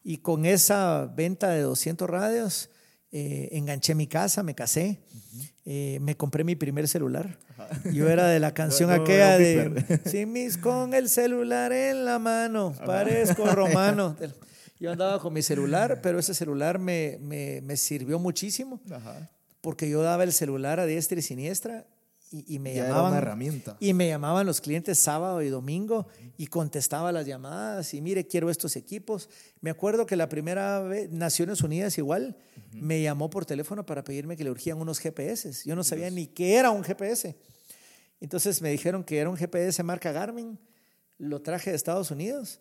[0.09, 2.71] y con esa venta de 200 radios
[3.11, 5.01] eh, enganché mi casa, me casé,
[5.65, 7.41] eh, me compré mi primer celular.
[7.93, 10.01] Yo era de la canción No, aquella no, de.
[10.05, 14.17] Sin mis con el celular en la mano, parezco romano.
[14.79, 19.29] Yo andaba con mi celular, pero ese celular me, me, me sirvió muchísimo Ajá.
[19.61, 21.87] porque yo daba el celular a diestra y siniestra
[22.31, 23.77] y, y me Ya era llamaban una herramienta.
[23.81, 28.51] y me llamaban los clientes sábado y domingo y contestaba las llamadas y mire quiero
[28.51, 29.29] estos equipos
[29.61, 32.37] me acuerdo que la primera vez Naciones Unidas igual
[32.73, 36.27] me llamó por teléfono para pedirme que le urgían unos GPS yo no sabía ni
[36.27, 37.37] qué era un GPS
[38.21, 40.59] entonces me dijeron que era un GPS marca Garmin
[41.19, 42.61] lo traje de Estados Unidos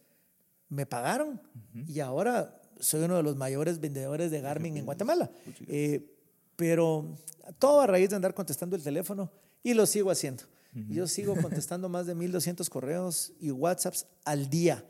[0.70, 1.42] me pagaron
[1.88, 5.30] y ahora soy uno de los mayores vendedores de Garmin en Guatemala.
[5.68, 6.12] Eh,
[6.58, 7.16] pero
[7.60, 9.32] todo a raíz de andar contestando el teléfono
[9.66, 10.44] y lo sigo haciendo.
[10.90, 14.84] Yo sigo contestando más de 1200 correos y WhatsApps al día.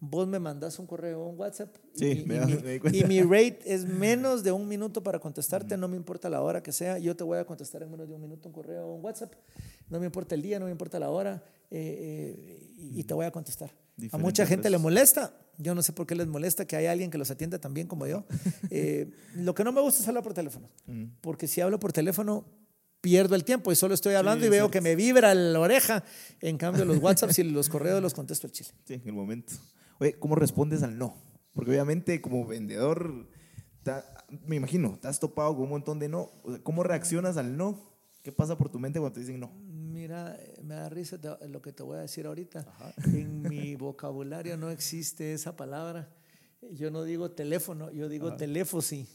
[0.00, 2.78] Vos me mandás un correo o un WhatsApp y, Sí, mi- me y me di
[2.80, 2.98] cuenta.
[2.98, 6.62] y mi rate es menos de un minuto para contestarte, no me importa la hora
[6.62, 8.94] que sea, yo te voy a contestar en menos de un minuto un correo o
[8.96, 9.32] un WhatsApp,
[9.90, 13.14] no me importa el día, no me importa la hora eh, eh, y, y te
[13.14, 13.70] voy a contestar.
[14.12, 17.10] A mucha gente le molesta, yo no sé por qué les molesta que haya alguien
[17.10, 18.24] que los atienda tan bien como yo.
[18.70, 20.68] Eh, lo que no me gusta es hablar por teléfono,
[21.20, 22.44] porque si hablo por teléfono
[23.00, 26.04] pierdo el tiempo y solo estoy hablando y veo que me vibra la oreja.
[26.40, 28.70] En cambio, los WhatsApps y los correos los contesto al chile.
[28.84, 29.54] Sí, en el momento.
[29.98, 31.16] Oye, ¿cómo respondes al no?
[31.52, 33.28] Porque obviamente como vendedor,
[34.46, 36.30] me imagino, te has topado con un montón de no.
[36.62, 37.88] ¿Cómo reaccionas al no?
[38.22, 39.50] ¿Qué pasa por tu mente cuando te dicen no?
[39.66, 42.66] Mira, me da risa lo que te voy a decir ahorita.
[43.06, 46.08] En mi vocabulario no existe esa palabra.
[46.72, 49.08] Yo no digo teléfono, yo digo teléfosi.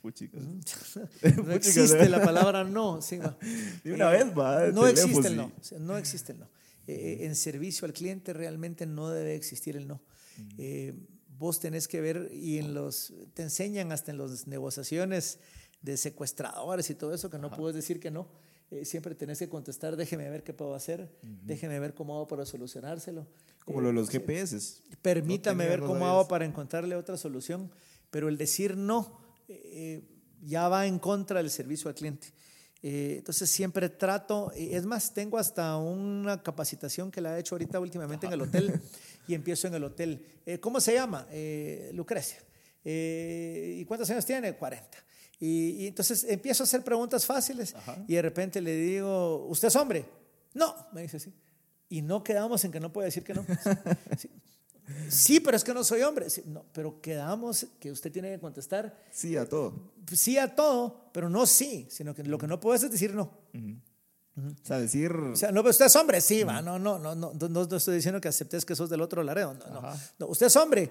[0.00, 0.40] Puchicas.
[1.44, 3.00] No existe la palabra no.
[3.02, 3.36] sí, va.
[3.84, 5.52] De una vez, va, No existe el no.
[5.78, 6.46] No existe el no.
[6.86, 10.00] Eh, eh, en servicio al cliente realmente no debe existir el no.
[10.58, 10.94] Eh,
[11.38, 15.38] vos tenés que ver y en los te enseñan hasta en las negociaciones
[15.82, 18.28] de secuestradores y todo eso que no puedes decir que no.
[18.70, 22.46] Eh, siempre tenés que contestar, déjeme ver qué puedo hacer, déjeme ver cómo hago para
[22.46, 23.26] solucionárselo.
[23.64, 24.82] Como Eh, lo de los GPS.
[25.02, 27.72] permítame No ver cómo hago para encontrarle otra solución,
[28.10, 30.02] pero el decir no eh,
[30.42, 32.32] ya va en contra del servicio al cliente.
[32.82, 37.54] Eh, entonces siempre trato, eh, es más, tengo hasta una capacitación que la he hecho
[37.54, 38.80] ahorita últimamente en el hotel
[39.28, 40.24] y empiezo en el hotel.
[40.46, 41.26] Eh, ¿Cómo se llama?
[41.30, 42.38] Eh, Lucrecia.
[42.82, 44.54] Eh, ¿Y cuántos años tiene?
[44.56, 44.98] 40.
[45.40, 47.74] Y, y entonces empiezo a hacer preguntas fáciles
[48.06, 50.06] y de repente le digo, ¿usted es hombre?
[50.54, 51.32] No, me dice así.
[51.88, 53.44] Y no quedamos en que no puede decir que no.
[54.16, 54.30] Sí.
[55.08, 56.30] Sí, pero es que no soy hombre.
[56.30, 59.92] Sí, no, pero quedamos que usted tiene que contestar Sí, a todo.
[60.12, 63.32] sí a todo, pero no sí, sino que lo que no puedes es decir no.
[64.36, 65.12] O sea, decir...
[65.12, 67.76] O sea, no, pero usted es hombre, sí, va, no, no, no, no, no, no
[67.76, 70.90] estoy diciendo que aceptes que sos del otro Laredo, no, no, no, usted es hombre,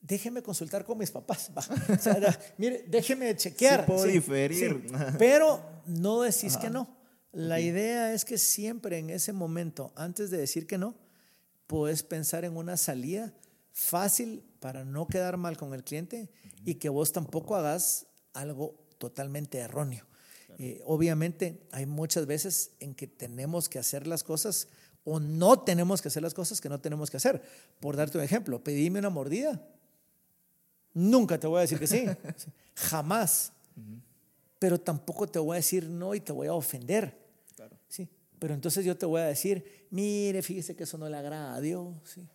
[0.00, 1.62] déjeme consultar con mis papás, va.
[1.94, 3.80] O sea, da- mire, déjeme chequear.
[3.80, 4.86] Sí puedo diferir.
[5.18, 6.96] pero no decís que no.
[7.32, 10.94] La idea es que siempre en ese momento, antes de decir que no,
[11.68, 13.32] puedes pensar en una salida
[13.72, 16.28] fácil para no quedar mal con el cliente
[16.64, 20.04] y que vos tampoco hagas algo totalmente erróneo.
[20.58, 24.66] Eh, obviamente hay muchas veces en que tenemos que hacer las cosas
[25.04, 27.40] o no tenemos que hacer las cosas que no tenemos que hacer.
[27.78, 29.62] Por darte un ejemplo, pedime una mordida.
[30.94, 32.06] Nunca te voy a decir que sí.
[32.74, 33.52] Jamás.
[34.58, 37.27] Pero tampoco te voy a decir no y te voy a ofender.
[38.38, 41.60] Pero entonces yo te voy a decir, mire, fíjese que eso no le agrada a
[41.60, 41.96] Dios.
[42.04, 42.28] Sí.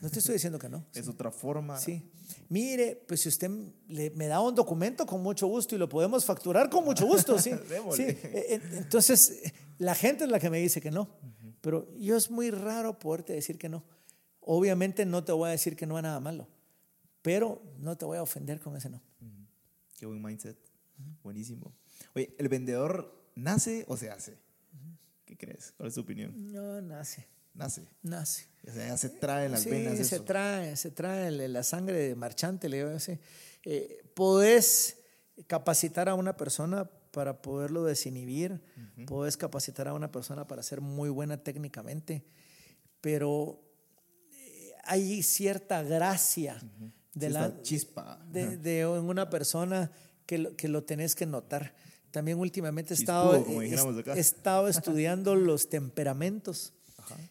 [0.00, 0.84] No te estoy diciendo que no.
[0.94, 1.78] Es otra forma.
[1.78, 2.10] Sí.
[2.48, 3.50] Mire, pues si usted
[3.88, 7.38] le- me da un documento con mucho gusto y lo podemos facturar con mucho gusto,
[7.38, 7.50] sí.
[7.98, 11.08] Eh, Entonces, la gente es la que me dice que no.
[11.62, 13.84] Pero yo es muy raro poderte decir que no.
[14.40, 16.46] Obviamente no te voy a decir que no a nada malo,
[17.22, 19.02] pero no te voy a ofender con ese no.
[19.98, 20.56] Qué buen mindset.
[21.24, 21.72] Buenísimo.
[22.14, 24.36] Oye, ¿el vendedor nace o se hace?
[25.26, 25.74] ¿Qué crees?
[25.76, 26.32] ¿Cuál es tu opinión?
[26.52, 27.86] No, nace, Nace.
[28.02, 28.46] nace.
[28.66, 30.24] O sea, se trae las sí, venas se eso.
[30.24, 33.18] trae, se trae la- sangre de marchante, le digo así.
[33.64, 34.98] Eh, podés
[35.46, 38.60] capacitar a una persona para poderlo desinhibir,
[39.06, 42.24] podés capacitar a una persona para ser muy buena técnicamente,
[43.00, 43.62] pero
[44.32, 46.60] eh, hay cierta gracia
[47.14, 48.22] de la chispa.
[48.30, 49.90] de, de una persona
[50.26, 51.74] que lo, que lo tenés que notar.
[52.16, 53.68] También últimamente he estado, como he-
[54.16, 56.72] estado estudiando los temperamentos.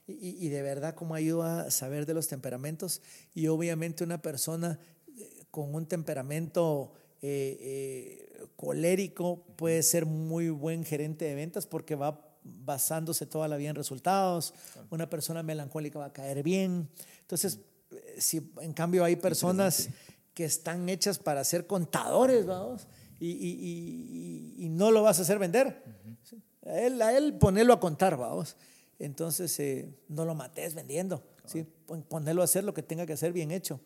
[0.06, 3.02] Y, y- y de verdad cómo ayuda a saber de los temperamentos.
[3.34, 4.78] Y obviamente una persona
[5.18, 6.94] eh, con un temperamento
[7.24, 13.58] eh, eh, colérico puede ser muy buen gerente de ventas porque va basándose toda la
[13.58, 14.54] vida en resultados.
[14.92, 16.88] Una persona melancólica va a caer bien.
[17.22, 17.58] Entonces,
[17.90, 19.90] eh, si en cambio hay personas
[20.36, 22.88] que están hechas para ser contadores, vamos,
[23.20, 25.84] y, y- y- y- y no lo vas a hacer vender.
[26.66, 28.56] A él, a él ponerlo a contar, vamos.
[29.00, 31.66] Entonces, eh, no lo mates vendiendo, ¿sí?
[31.86, 33.80] Pon- ponerlo a hacer lo que tenga que hacer bien hecho.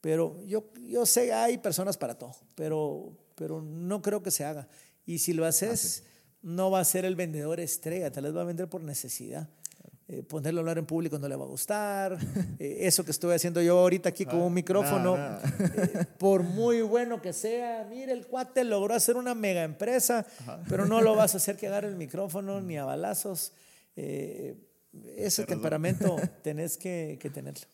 [0.00, 4.68] Pero yo, yo sé, hay personas para todo, pero, pero no creo que se haga.
[5.06, 6.04] Y si lo haces,
[6.42, 9.48] no va a ser el vendedor estrella, tal vez va a vender por necesidad.
[10.10, 12.18] Eh, ponerlo a hablar en público no le va a gustar.
[12.58, 15.16] Eh, eso que estoy haciendo yo ahorita aquí con un micrófono,
[15.60, 20.26] eh, por muy bueno que sea, mire, el cuate logró hacer una mega empresa,
[20.68, 23.52] pero no lo vas a hacer que agarre el micrófono ni a balazos.
[23.94, 24.56] Eh,
[25.16, 27.66] ese temperamento tenés que, que tenerlo.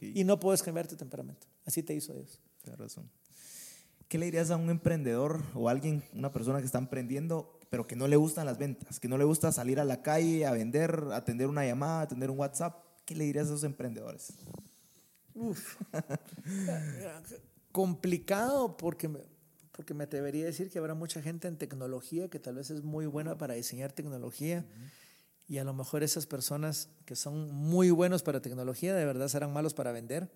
[0.00, 1.46] Y no puedes cambiar tu temperamento.
[1.64, 2.40] Así te hizo Dios.
[2.62, 3.08] tienes razón.
[4.08, 7.86] ¿Qué le dirías a un emprendedor o a alguien, una persona que está emprendiendo, pero
[7.86, 10.50] que no le gustan las ventas, que no le gusta salir a la calle a
[10.50, 12.84] vender, atender una llamada, atender un WhatsApp?
[13.06, 14.34] ¿Qué le dirías a esos emprendedores?
[17.72, 19.20] Complicado porque me,
[19.72, 22.82] porque me atrevería a decir que habrá mucha gente en tecnología que tal vez es
[22.82, 24.66] muy buena para diseñar tecnología
[25.50, 29.52] y a lo mejor esas personas que son muy buenos para tecnología de verdad serán
[29.52, 30.30] malos para vender.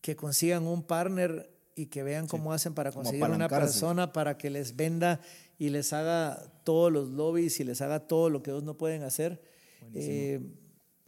[0.00, 4.50] Que consigan un partner y que vean cómo hacen para conseguir una persona para que
[4.50, 5.20] les venda
[5.58, 9.02] y les haga todos los lobbies y les haga todo lo que ellos no pueden
[9.02, 9.40] hacer.
[9.94, 10.40] Eh,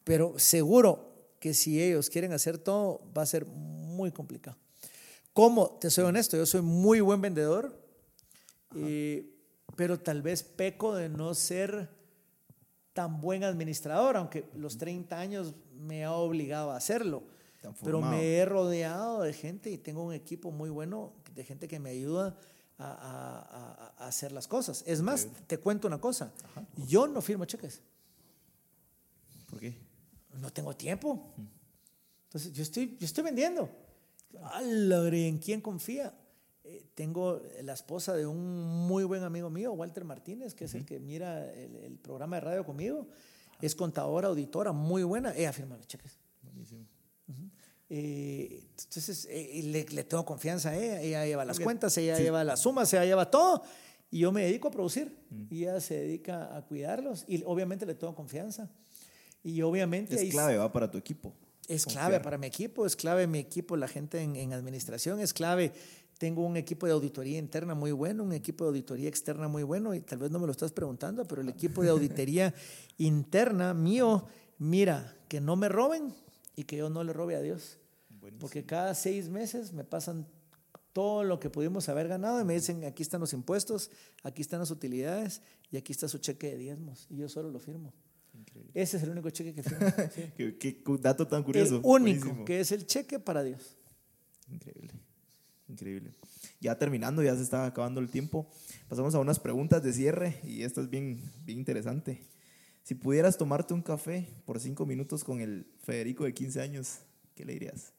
[0.05, 4.57] pero seguro que si ellos quieren hacer todo, va a ser muy complicado.
[5.33, 5.79] ¿Cómo?
[5.81, 7.79] Te soy honesto, yo soy muy buen vendedor,
[8.75, 9.31] eh,
[9.77, 11.91] pero tal vez peco de no ser
[12.93, 17.25] tan buen administrador, aunque los 30 años me ha obligado a hacerlo.
[17.85, 21.79] Pero me he rodeado de gente y tengo un equipo muy bueno, de gente que
[21.79, 22.37] me ayuda
[22.79, 23.41] a, a-
[23.99, 24.83] a- a hacer las cosas.
[24.87, 26.33] Es más, te cuento una cosa,
[26.87, 27.83] yo no firmo cheques.
[29.49, 29.77] ¿Por qué?
[30.41, 31.33] no tengo tiempo.
[32.25, 33.71] Entonces, yo estoy, yo estoy vendiendo.
[34.43, 36.13] ¡Hala, ¿En quién confía?
[36.63, 40.85] Eh, tengo la esposa de un muy buen amigo mío, Walter Martínez, que es el
[40.85, 43.07] que mira el, el programa de radio conmigo.
[43.63, 45.33] Es contadora, auditora, muy buena.
[45.35, 46.19] Ella firma los cheques.
[47.89, 51.01] Eh, entonces, eh, le, le tengo confianza a ella.
[51.01, 53.63] Ella lleva las cuentas, ella lleva las sumas, ella lleva todo.
[54.11, 55.17] Y yo me dedico a producir.
[55.51, 57.25] Y ella se dedica a cuidarlos.
[57.29, 58.71] Y obviamente le tengo confianza.
[59.43, 61.33] Y obviamente Es clave, va para tu equipo.
[61.69, 62.09] es Confiar.
[62.09, 65.73] clave para mi equipo, es clave mi equipo, la gente en, en administración, es clave.
[66.19, 69.95] Tengo un equipo de auditoría interna muy bueno, un equipo de auditoría externa muy bueno,
[69.95, 72.55] y tal vez no me lo estás preguntando, pero el equipo de auditoría
[72.99, 74.27] interna mío,
[74.59, 76.13] mira, que no me roben
[76.57, 77.79] y que yo no le robe a Dios.
[78.41, 80.27] Porque cada seis meses me pasan
[80.93, 83.91] todo lo que pudimos haber ganado y me dicen, aquí están los impuestos,
[84.23, 87.07] aquí están las utilidades y aquí está su cheque de diezmos.
[87.11, 87.93] Y yo solo lo firmo.
[88.75, 89.87] Ese es el único cheque que firmo.
[90.15, 90.33] sí.
[90.37, 91.77] Qué, qué dato tan curioso.
[91.77, 92.45] El único, Buenísimo.
[92.45, 93.77] que es el cheque para Dios.
[94.51, 94.95] Increíble.
[95.69, 96.15] Increíble.
[96.61, 98.49] Ya terminando, ya se está acabando el tiempo.
[98.89, 102.23] Pasamos a unas preguntas de cierre y esta es bien, bien interesante.
[102.87, 106.99] Si pudieras tomarte un café por cinco minutos con el Federico de 15 años,
[107.35, 107.93] ¿qué le dirías?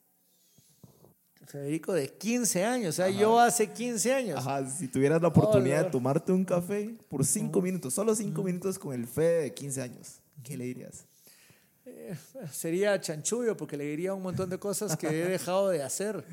[1.45, 4.39] Federico de 15 años, o sea, yo hace 15 años.
[4.39, 5.91] Ajá, si tuvieras la oportunidad de Lord.
[5.91, 10.21] tomarte un café por cinco minutos, solo cinco minutos con el Fede de 15 años,
[10.41, 11.03] ¿qué le dirías?
[12.53, 16.23] Sería chanchullo porque le diría un montón de cosas que he dejado de hacer.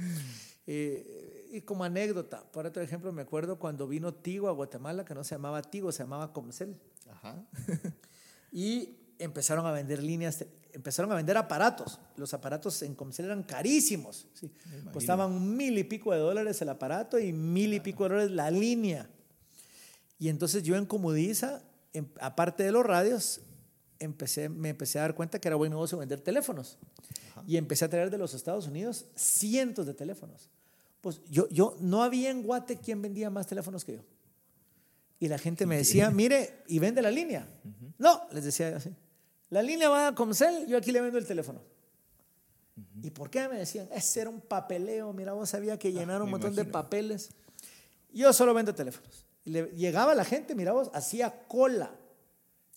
[0.68, 5.12] Eh, y como anécdota, por otro ejemplo, me acuerdo cuando vino Tigo a Guatemala, que
[5.12, 6.76] no se llamaba Tigo, se llamaba Comcel.
[7.10, 7.44] Ajá.
[8.54, 11.98] Y empezaron a vender líneas, empezaron a vender aparatos.
[12.16, 14.28] Los aparatos en Comcel eran carísimos.
[14.34, 14.50] sí.
[14.92, 18.50] Costaban mil y pico de dólares el aparato y mil y pico de dólares la
[18.52, 19.10] línea.
[20.20, 21.62] Y entonces yo en Comudiza,
[21.92, 23.40] em- aparte de los radios,
[23.98, 26.78] empecé, me empecé a dar cuenta que era buen negocio vender teléfonos.
[27.48, 30.48] Y empecé a traer de los Estados Unidos cientos de teléfonos.
[31.00, 34.02] Pues yo, yo no había en Guate quien vendía más teléfonos que yo.
[35.20, 37.46] Y la gente me decía, mire, y vende la línea.
[37.98, 38.90] No, les decía yo así.
[39.50, 41.60] La línea va a Comcel, yo aquí le vendo el teléfono.
[43.02, 43.48] ¿Y por qué?
[43.48, 46.54] Me decían, ese era un papeleo, mira, vos sabía que llenar un Ah, me montón
[46.56, 47.30] de papeles.
[48.12, 49.24] Yo solo vendo teléfonos.
[49.44, 51.94] Y le- llegaba la gente, mira vos, hacía cola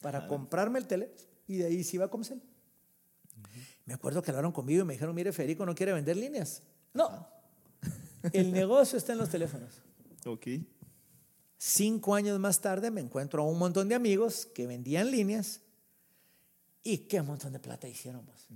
[0.02, 2.42] para comprarme el teléfono y de ahí se iba a Comcel.
[3.86, 6.62] Me acuerdo que hablaron conmigo y me dijeron, mire, Federico no quiere vender líneas.
[6.94, 7.28] No,
[8.34, 9.82] el negocio está en los teléfonos.
[10.26, 10.46] Ok.
[11.58, 15.62] Cinco años más tarde me encuentro a un montón de amigos que vendían líneas
[16.84, 18.48] y qué montón de plata hicieron vos.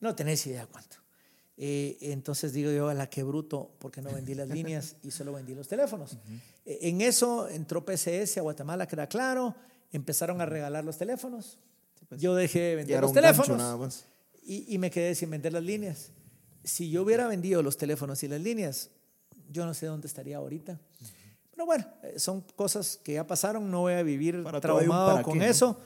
[0.00, 0.98] No tenés idea cuánto.
[1.56, 5.32] Eh, entonces digo yo, a la que bruto, porque no vendí las líneas y solo
[5.32, 6.18] vendí los teléfonos.
[6.68, 9.54] Eh, en eso entró PCS a Guatemala, queda claro,
[9.92, 11.60] empezaron a regalar los teléfonos.
[12.18, 14.04] Yo dejé de vender los teléfonos
[14.42, 16.10] y, y me quedé sin vender las líneas.
[16.64, 18.90] Si yo hubiera vendido los teléfonos y las líneas,
[19.48, 20.80] yo no sé dónde estaría ahorita.
[21.56, 25.34] Pero bueno, eh, son cosas que ya pasaron, no voy a vivir Para traumado con
[25.34, 25.50] qué, ¿no?
[25.50, 25.80] eso.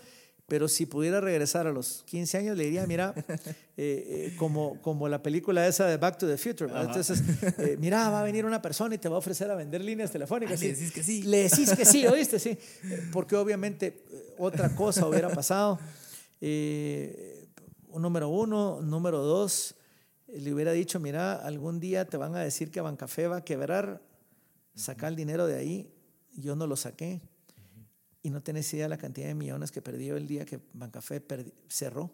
[0.50, 3.44] Pero si pudiera regresar a los 15 años, le diría, mira, eh,
[3.76, 6.68] eh, como, como la película esa de Back to the Future.
[6.74, 7.22] Entonces,
[7.58, 10.10] eh, mira, va a venir una persona y te va a ofrecer a vender líneas
[10.10, 10.60] telefónicas.
[10.60, 11.22] Ah, le decís que sí.
[11.22, 12.40] Le decís que sí, ¿oíste?
[12.40, 12.58] Sí.
[13.12, 14.02] Porque obviamente
[14.38, 15.78] otra cosa hubiera pasado.
[17.94, 19.76] Número uno, número dos,
[20.26, 24.00] le hubiera dicho, mira, algún día te van a decir que Bancafé va a quebrar,
[24.74, 25.92] saca el dinero de ahí,
[26.36, 27.20] yo no lo saqué.
[28.22, 31.22] Y no tenés idea de la cantidad de millones que perdió el día que Bancafé
[31.68, 32.10] cerró.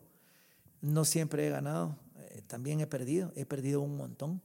[0.81, 4.41] No siempre he ganado, eh, también he perdido, he perdido un montón.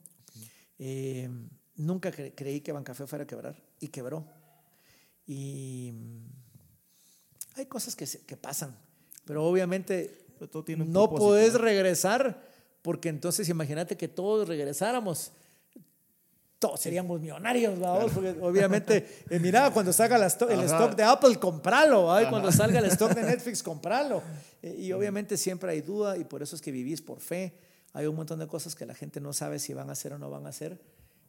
[0.79, 1.29] Eh,
[1.75, 4.25] nunca cre- creí que Bancafé fuera a quebrar y quebró.
[5.27, 6.25] Y mm,
[7.57, 8.75] hay cosas que, pasan,
[9.25, 10.25] pero obviamente
[10.79, 12.49] Pero no podés regresar
[12.81, 15.31] porque entonces imagínate que todos regresáramos.
[16.61, 17.73] Todos seríamos millonarios.
[18.13, 20.65] Porque obviamente, eh, mira, cuando salga el Ajá.
[20.65, 24.21] stock de Apple, compralo, cuando salga el stock de Netflix, compralo.
[24.61, 27.55] Eh, y obviamente siempre hay duda y por eso es que vivís por fe.
[27.93, 30.19] Hay un montón de cosas que la gente no sabe si van a hacer o
[30.19, 30.79] no van a hacer.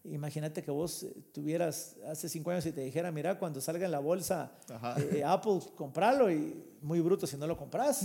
[0.05, 3.93] Imagínate que vos eh, tuvieras hace cinco años y te dijera, mira, cuando salga en
[3.93, 4.53] la bolsa
[4.99, 8.05] eh, Apple, compralo y muy bruto si no lo compras.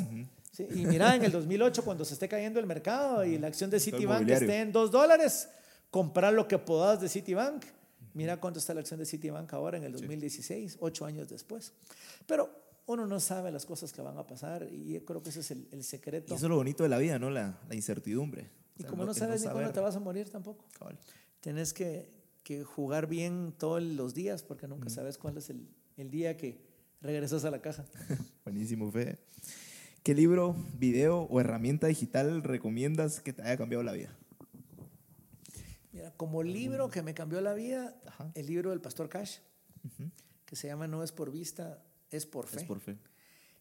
[0.54, 3.70] Sí, Y mira, en el 2008, cuando se esté cayendo el mercado y la acción
[3.70, 5.50] de Citibank esté en dos dólares,
[5.98, 7.66] comprar lo que podás de Citibank.
[8.14, 11.74] Mira cuánto está la acción de Citibank ahora en el 2016, ocho años después.
[12.28, 12.52] Pero
[12.86, 15.50] uno no sabe las cosas que van a pasar y yo creo que ese es
[15.50, 16.36] el, el Y secreto.
[16.36, 17.32] eso es lo bonito de la vida, ¿no?
[17.32, 18.44] La, la incertidumbre.
[18.78, 20.66] O Y como no sabes ni cuándo te vas a morir tampoco.
[21.42, 22.12] Tenés que,
[22.44, 26.62] que jugar bien todos los días porque nunca sabes cuál es el, el día que
[27.02, 27.86] regresas a la caja.
[28.46, 29.18] Buenísimo, Fede.
[30.04, 34.16] ¿Qué libro, video o herramienta digital recomiendas que te haya cambiado la vida?
[35.98, 38.32] Mira, como libro que me cambió la vida, Ajá.
[38.36, 39.38] el libro del Pastor Cash,
[40.46, 42.58] que se llama No es por vista, es por fe.
[42.58, 42.98] Es por fe.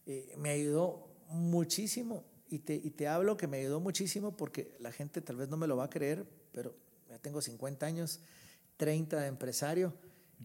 [0.05, 4.93] Eh, me ayudó muchísimo y te, y te hablo que me ayudó muchísimo porque la
[4.93, 6.75] gente tal vez no me lo va a creer, pero
[7.09, 8.21] ya tengo 50 años,
[8.77, 9.95] 30 de empresario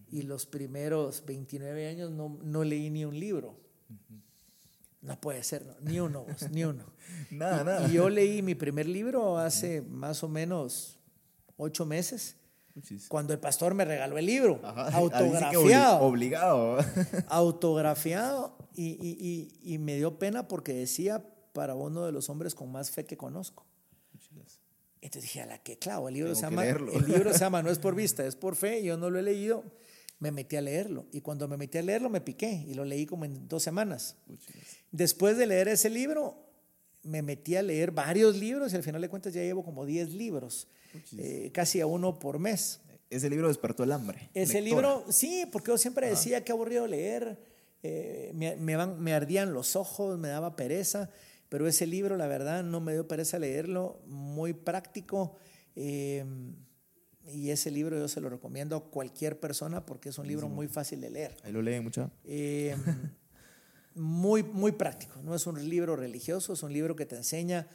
[0.09, 3.59] y los primeros 29 años no, no leí ni un libro.
[5.01, 6.85] No puede ser, no, ni uno, vos, ni uno.
[7.31, 7.87] Nada, Y- nada.
[7.89, 10.97] Y yo leí mi primer libro hace más o menos
[11.61, 12.35] ocho meses,
[13.09, 14.89] cuando el pastor me regaló el libro, Ajá.
[14.91, 16.77] Obli- autografiado Obligado.
[17.29, 19.17] autografiado y, y-
[19.63, 23.05] y- y me dio pena porque decía para uno de los hombres con más fe
[23.05, 23.65] que conozco.
[25.01, 27.61] Entonces dije, a la que clavo, el libro, se Tengo llama, el libro se llama
[27.63, 28.83] No es por vista, es por fe.
[28.83, 29.63] Yo no lo he leído,
[30.19, 31.07] me metí a leerlo.
[31.11, 34.15] Y cuando me metí a leerlo, me piqué y lo leí como en dos semanas.
[34.91, 36.37] Después de leer ese libro,
[37.01, 40.13] me metí a leer varios libros y al final de cuentas ya llevo como 10
[40.13, 40.67] libros,
[41.17, 42.81] eh, casi a uno por mes.
[43.09, 44.29] Ese libro despertó el hambre.
[44.33, 44.95] Ese Lectora.
[44.99, 47.37] libro, sí, porque yo siempre decía que aburrido leer,
[47.83, 51.09] eh, me, me van- me ardían los ojos, me daba pereza,
[51.49, 55.35] pero ese libro, la verdad, no me dio pereza leerlo, muy práctico.
[55.75, 56.23] eh,
[57.33, 60.67] y ese libro yo se lo recomiendo a cualquier persona porque es un libro muy
[60.67, 61.37] fácil de leer.
[61.43, 62.09] Ahí lo leen mucha.
[62.25, 62.75] Eh,
[63.95, 65.21] muy, muy práctico.
[65.23, 67.67] No es un libro religioso, es un libro que te enseña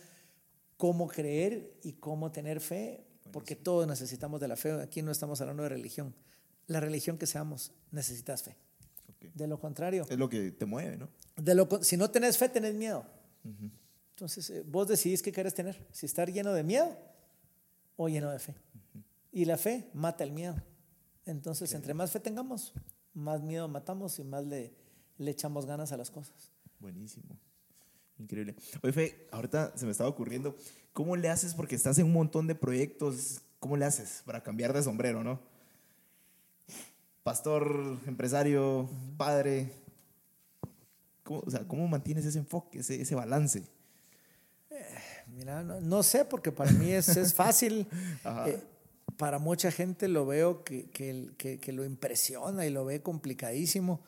[0.76, 4.72] cómo creer y cómo tener fe, porque todos necesitamos de la fe.
[4.72, 6.14] Aquí no estamos hablando de religión.
[6.66, 8.56] La religión que seamos, necesitas fe.
[9.34, 11.08] De lo contrario, Es lo que te mueve, ¿no?
[11.36, 13.04] de lo, si no tenés fe, tenés miedo.
[14.10, 16.96] Entonces, eh, vos decidís qué querés tener, si estar lleno de miedo
[17.96, 18.54] o lleno de fe.
[19.30, 20.56] Y la fe mata el miedo.
[21.26, 22.72] Entonces, entre más fe tengamos,
[23.12, 24.74] más miedo matamos y más le,
[25.18, 26.50] le echamos ganas a las cosas.
[26.78, 27.38] Buenísimo.
[28.18, 28.54] Increíble.
[28.82, 30.56] Oye, Fe, ahorita se me estaba ocurriendo,
[30.92, 31.54] ¿cómo le haces?
[31.54, 35.40] Porque estás en un montón de proyectos, ¿cómo le haces para cambiar de sombrero, no?
[37.22, 39.72] Pastor, empresario, padre.
[41.24, 43.64] ¿Cómo, o sea, ¿cómo mantienes ese enfoque, ese, ese balance?
[45.34, 47.86] Mira, no, no sé, porque para mí es, es fácil.
[48.46, 48.60] Eh,
[49.16, 54.00] para mucha gente lo veo que, que, que- que lo impresiona y lo ve complicadísimo.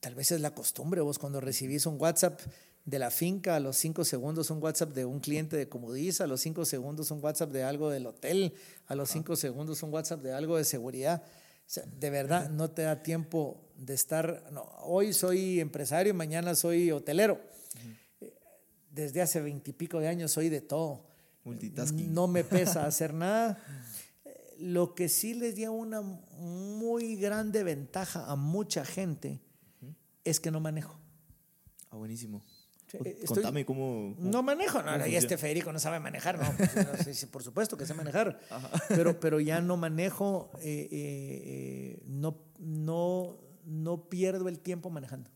[0.00, 2.40] Tal vez es la costumbre, vos cuando recibís un WhatsApp
[2.84, 6.26] de la finca, a los cinco segundos un WhatsApp de un cliente de Comudiza, a
[6.26, 8.54] los cinco segundos un WhatsApp de algo del hotel,
[8.86, 11.22] a los cinco segundos un WhatsApp de algo de seguridad.
[11.24, 16.54] O sea, de verdad, no te da tiempo de estar, no, hoy soy empresario, mañana
[16.54, 17.40] soy hotelero
[18.92, 21.06] desde hace veintipico de años soy de todo.
[21.44, 22.12] Multitasking.
[22.14, 23.58] No me pesa hacer nada.
[24.24, 29.40] Eh, Lo que sí les dio una muy grande ventaja a mucha gente
[30.24, 30.96] es que no manejo.
[31.90, 32.42] Ah, buenísimo.
[33.04, 34.14] Eh, estoy- Contame cómo...
[34.16, 37.14] cómo- No manejo, no, ¿Cómo y este Federico no sabe manejar, no, pues, no, sí,
[37.14, 38.38] sí, por supuesto que sé manejar,
[38.88, 45.30] pero, pero ya no manejo, eh, eh, eh, no, no, no pierdo el tiempo manejando.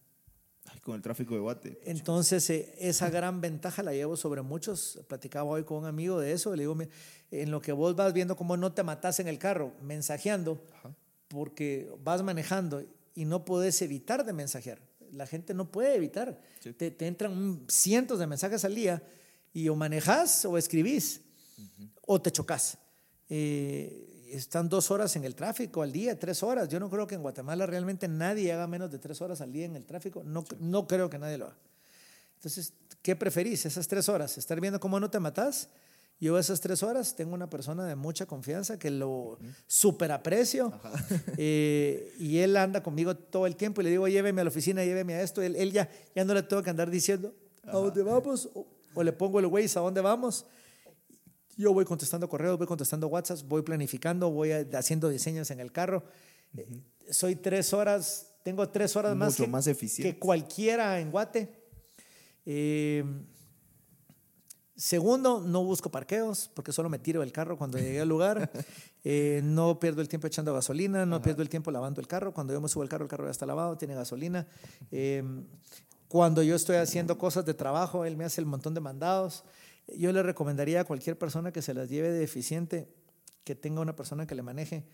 [0.69, 1.81] Ay, con el tráfico de Guate.
[1.85, 4.99] Entonces, eh, esa gran ventaja la llevo sobre muchos.
[5.09, 6.57] Platicaba hoy con un amigo de eso.
[6.57, 6.89] Le digo, "Mi-
[7.31, 10.61] en lo que vos vas viendo cómo no te matas en el carro, mensajeando,
[11.29, 12.83] porque vas manejando
[13.15, 14.81] y no puedes evitar de mensajear.
[15.13, 16.41] La gente no puede evitar.
[16.61, 16.73] Sí.
[16.73, 19.03] Te, te entran cientos de mensajes al día
[19.53, 21.23] y o manejas o escribís
[22.07, 22.79] o te chocas.
[23.29, 26.69] Eh, están dos horas en el tráfico al día, tres horas.
[26.69, 29.65] Yo no creo que en Guatemala realmente nadie haga menos de tres horas al día
[29.65, 30.23] en el tráfico.
[30.25, 31.57] No, no creo que nadie lo haga.
[32.35, 33.65] Entonces, ¿qué preferís?
[33.67, 35.71] Esas tres horas, estar viendo cómo no te matas.
[36.19, 40.73] Yo esas tres horas tengo una persona de mucha confianza que lo super aprecio
[41.37, 44.83] eh, y él anda conmigo todo el tiempo y le digo, lléveme a la oficina,
[44.85, 45.43] lléveme a esto.
[45.43, 48.49] Él, él ya, ya no le tengo que andar diciendo, ¿a dónde vamos?
[48.55, 50.47] O, o le pongo el Waze, ¿a dónde vamos?
[51.59, 56.03] Yo voy contestando correos, voy contestando WhatsApps, voy planificando, voy haciendo diseños en el carro.
[56.57, 56.67] Eh,
[57.11, 60.15] Soy tres horas, tengo tres horas más Mucho que, más eficiente.
[60.15, 61.63] que cualquiera en Guate.
[62.47, 63.05] Eh,
[64.77, 68.51] segundo, no busco parqueos porque solo me tiro del carro cuando llegué al lugar.
[69.09, 72.35] Eh, no pierdo el tiempo echando gasolina, no pierdo el tiempo lavando el carro.
[72.35, 74.49] Cuando yo me subo al carro, el carro ya está lavado, tiene gasolina.
[74.91, 75.23] Eh,
[76.09, 79.45] cuando yo estoy haciendo cosas de trabajo, él me hace el montón de mandados.
[79.97, 82.89] Yo le recomendaría a cualquier persona que se las lleve de eficiente,
[83.45, 84.85] que tenga una persona que le maneje.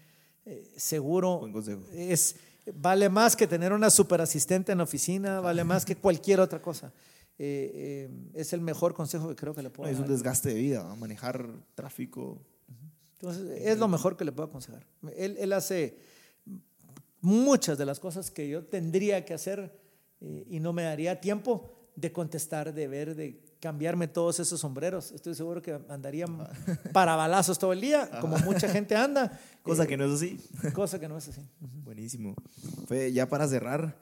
[0.44, 1.80] Eh, seguro Buen consejo.
[1.94, 2.36] es
[2.74, 6.60] vale más que tener una super asistente en la oficina, vale más que cualquier otra
[6.60, 6.92] cosa.
[7.44, 10.12] Eh, eh, es el mejor consejo que creo que le puedo Es un dar.
[10.12, 10.94] desgaste de vida, ¿no?
[10.94, 12.40] manejar tráfico.
[13.14, 14.86] Entonces, es lo mejor que le puedo aconsejar.
[15.16, 15.98] Él, él hace
[17.20, 19.76] muchas de las cosas que yo tendría que hacer
[20.20, 25.10] eh, y no me daría tiempo de contestar, de ver, de cambiarme todos esos sombreros.
[25.10, 26.26] Estoy seguro que andaría
[26.92, 29.36] para balazos todo el día, como mucha gente anda.
[29.64, 30.38] Cosa eh, que no es así.
[30.74, 31.40] cosa que no es así.
[31.84, 32.36] Buenísimo.
[32.86, 33.96] Fe, ya para cerrar,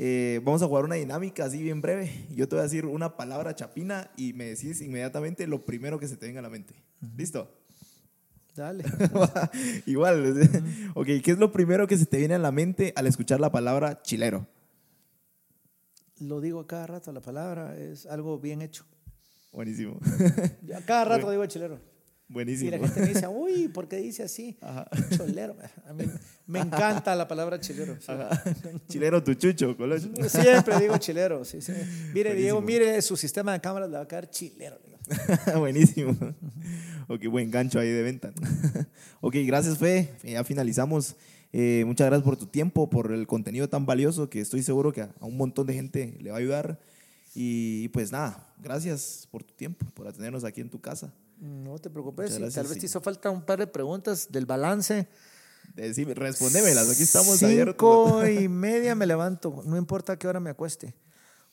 [0.00, 2.08] eh, vamos a jugar una dinámica así bien breve.
[2.30, 6.06] Yo te voy a decir una palabra chapina y me decís inmediatamente lo primero que
[6.06, 6.72] se te venga a la mente.
[7.16, 7.52] ¿Listo?
[8.54, 8.84] Dale.
[9.86, 10.48] Igual.
[10.94, 13.50] ok, ¿qué es lo primero que se te viene a la mente al escuchar la
[13.50, 14.46] palabra chilero?
[16.20, 18.84] Lo digo a cada rato, la palabra es algo bien hecho.
[19.50, 19.98] Buenísimo.
[20.76, 21.80] A cada rato digo chilero.
[22.28, 22.70] Y Buenísimo.
[22.72, 24.58] la gente me dice, uy, ¿por qué dice así?
[25.16, 25.56] Cholero.
[25.86, 26.04] A mí
[26.46, 27.96] me encanta la palabra chilero.
[28.00, 28.12] sí.
[28.88, 30.08] Chilero tu chucho, colocho.
[30.28, 31.44] Siempre digo chilero.
[31.44, 31.72] Sí, sí.
[31.72, 32.34] Mire, Buenísimo.
[32.34, 34.78] Diego, mire su sistema de cámaras, le va a quedar chilero.
[35.58, 36.14] Buenísimo.
[37.08, 38.30] ok, buen gancho ahí de venta.
[39.22, 40.10] ok, gracias, Fe.
[40.22, 41.16] Ya finalizamos.
[41.54, 45.00] Eh, muchas gracias por tu tiempo, por el contenido tan valioso que estoy seguro que
[45.00, 46.78] a un montón de gente le va a ayudar.
[47.34, 51.10] Y pues nada, gracias por tu tiempo, por atendernos aquí en tu casa.
[51.40, 52.80] No te preocupes, tal vez sí.
[52.80, 55.08] te hizo falta un par de preguntas del balance.
[55.74, 57.76] Decime, respóndemelas, aquí estamos abiertos.
[57.76, 60.94] Cinco y media me levanto, no importa a qué hora me acueste.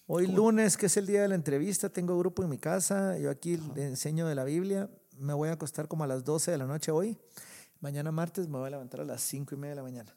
[0.07, 3.29] Hoy lunes, que es el día de la entrevista, tengo grupo en mi casa, yo
[3.29, 6.57] aquí le enseño de la Biblia, me voy a acostar como a las 12 de
[6.57, 7.17] la noche hoy.
[7.79, 10.15] Mañana martes me voy a levantar a las cinco y media de la mañana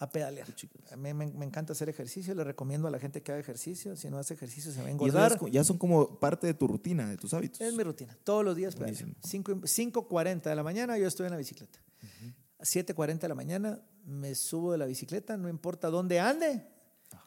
[0.00, 0.46] a pedalear.
[0.92, 3.96] A mí me, me encanta hacer ejercicio, le recomiendo a la gente que haga ejercicio,
[3.96, 5.36] si no hace ejercicio se va a Y engordar.
[5.38, 7.60] co- ya son como parte de tu rutina, de tus hábitos.
[7.60, 8.16] Es mi rutina.
[8.24, 8.94] Todos los días pedaleo.
[8.94, 9.14] Buenísimo.
[9.24, 11.80] Cinco y- 5.40 de la mañana yo estoy en la bicicleta.
[12.60, 16.64] A 7.40 de la mañana me subo de la bicicleta, no importa dónde ande,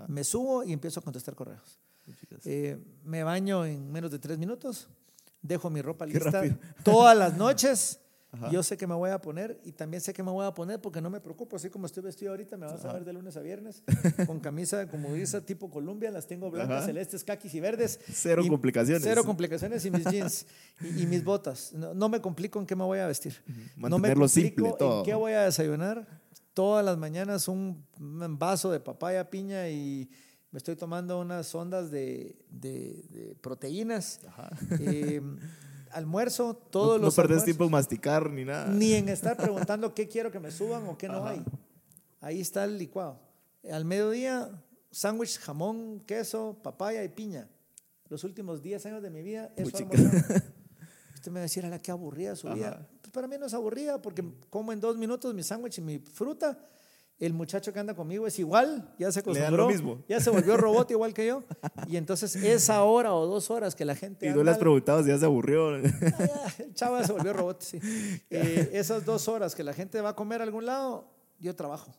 [0.07, 1.80] me subo y empiezo a contestar correos.
[2.45, 4.88] Eh, me baño en menos de tres minutos,
[5.41, 6.43] dejo mi ropa lista
[6.84, 7.99] todas las noches.
[8.49, 10.79] Yo sé que me voy a poner y también sé que me voy a poner
[10.79, 11.57] porque no me preocupo.
[11.57, 13.84] Así como estoy vestido ahorita, me vas a ver de lunes a viernes
[14.25, 16.09] con camisa como dice tipo Columbia.
[16.11, 16.86] Las tengo blancas, Ajá.
[16.86, 17.99] celestes, caquis y verdes.
[18.09, 19.03] Cero Y- complicaciones.
[19.03, 20.45] Cero complicaciones y mis jeans
[20.82, 21.73] y, y mis botas.
[21.73, 23.36] No, no me complico en qué me voy a vestir.
[23.75, 24.99] No me Mantenerlo simple, complico todo.
[24.99, 26.07] en qué voy a desayunar.
[26.53, 30.09] Todas las mañanas un, un vaso de papaya, piña y
[30.51, 34.19] me estoy tomando unas ondas de, de- de proteínas.
[34.79, 35.21] Eh,
[35.93, 37.45] almuerzo, todos no, no los perdés almuerzos.
[37.45, 38.67] tiempo en masticar ni nada.
[38.67, 41.43] Ni en estar preguntando qué quiero que me suban o qué no hay.
[42.19, 43.19] Ahí está el licuado.
[43.71, 44.49] Al mediodía,
[44.91, 47.47] sándwich, jamón, queso, papaya y piña.
[48.09, 49.69] Los últimos 10 años de mi vida, eso.
[51.15, 52.55] Usted me va a decir, a la qué aburrida su Ajá.
[52.55, 52.89] vida.
[53.01, 55.99] Pues para mí no es aburrida porque como en dos minutos mi sándwich y mi
[55.99, 56.57] fruta.
[57.22, 60.03] El muchacho que anda conmigo es igual, ya se acostumbró, mismo.
[60.09, 61.43] ya se volvió robot igual que yo.
[61.88, 64.57] Y entonces esa hora o dos horas que la gente Y no anda le has
[64.57, 65.69] preguntado si ya se aburrió.
[65.69, 67.80] Ah, el chava se volvió robot, sí.
[68.32, 71.93] Eh, esas dos horas que la gente va a comer a algún lado, yo trabajo.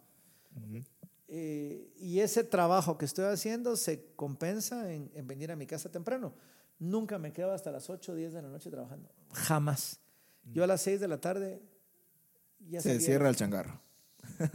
[1.28, 5.88] Eh, y ese trabajo que estoy haciendo se compensa en, en venir a mi casa
[5.88, 6.34] temprano.
[6.80, 9.08] Nunca me quedo hasta las 8 o 10 de la noche trabajando.
[9.34, 10.00] Jamás.
[10.52, 11.62] Yo a las 6 de la tarde
[12.68, 13.81] ya se cierra el changarro.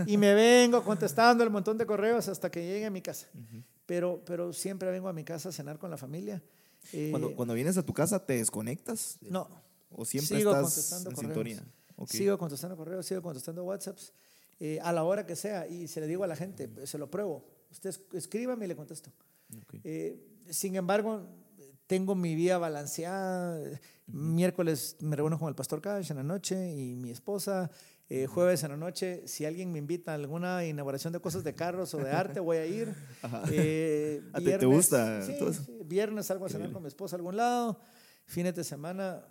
[0.06, 3.28] Y me vengo contestando el montón de correos hasta que llegue a mi casa.
[3.86, 6.42] pero, pero siempre vengo a mi casa a cenar con la familia.
[6.94, 9.18] Eh, Cuando, cuando vienes a tu casa, ¿te desconectas?
[9.22, 9.48] no,
[9.92, 11.34] ¿O siempre sigo estás contestando en correos.
[11.36, 11.74] sintonía?
[11.96, 12.10] Ok.
[12.10, 14.14] Sigo contestando correos, sigo contestando WhatsApps
[14.60, 17.10] eh, a la hora que sea y se le digo a la gente, se lo
[17.10, 17.46] pruebo.
[17.72, 19.10] Usted es- escríbame y le contesto.
[19.62, 19.76] Ok.
[19.84, 20.20] Eh,
[20.50, 21.22] sin embargo,
[21.88, 23.60] tengo mi vida balanceada.
[24.08, 27.70] Miércoles me reúno con el pastor Cash en la noche y mi esposa.
[28.10, 31.54] Eh, jueves en la noche, si alguien me invita a alguna inauguración de cosas de
[31.56, 32.94] carros o de arte, voy a ir.
[33.52, 35.36] Eh, Ah, ¿te- te gusta sí,
[35.86, 37.80] viernes salgo a cenar con mi esposa a algún lado.
[38.26, 39.26] Fines de semana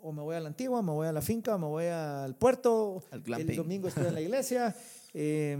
[0.00, 3.02] o me voy a la antigua, me voy a la finca, me voy al puerto.
[3.10, 4.74] Al el domingo estoy en la iglesia.
[5.12, 5.56] Eh,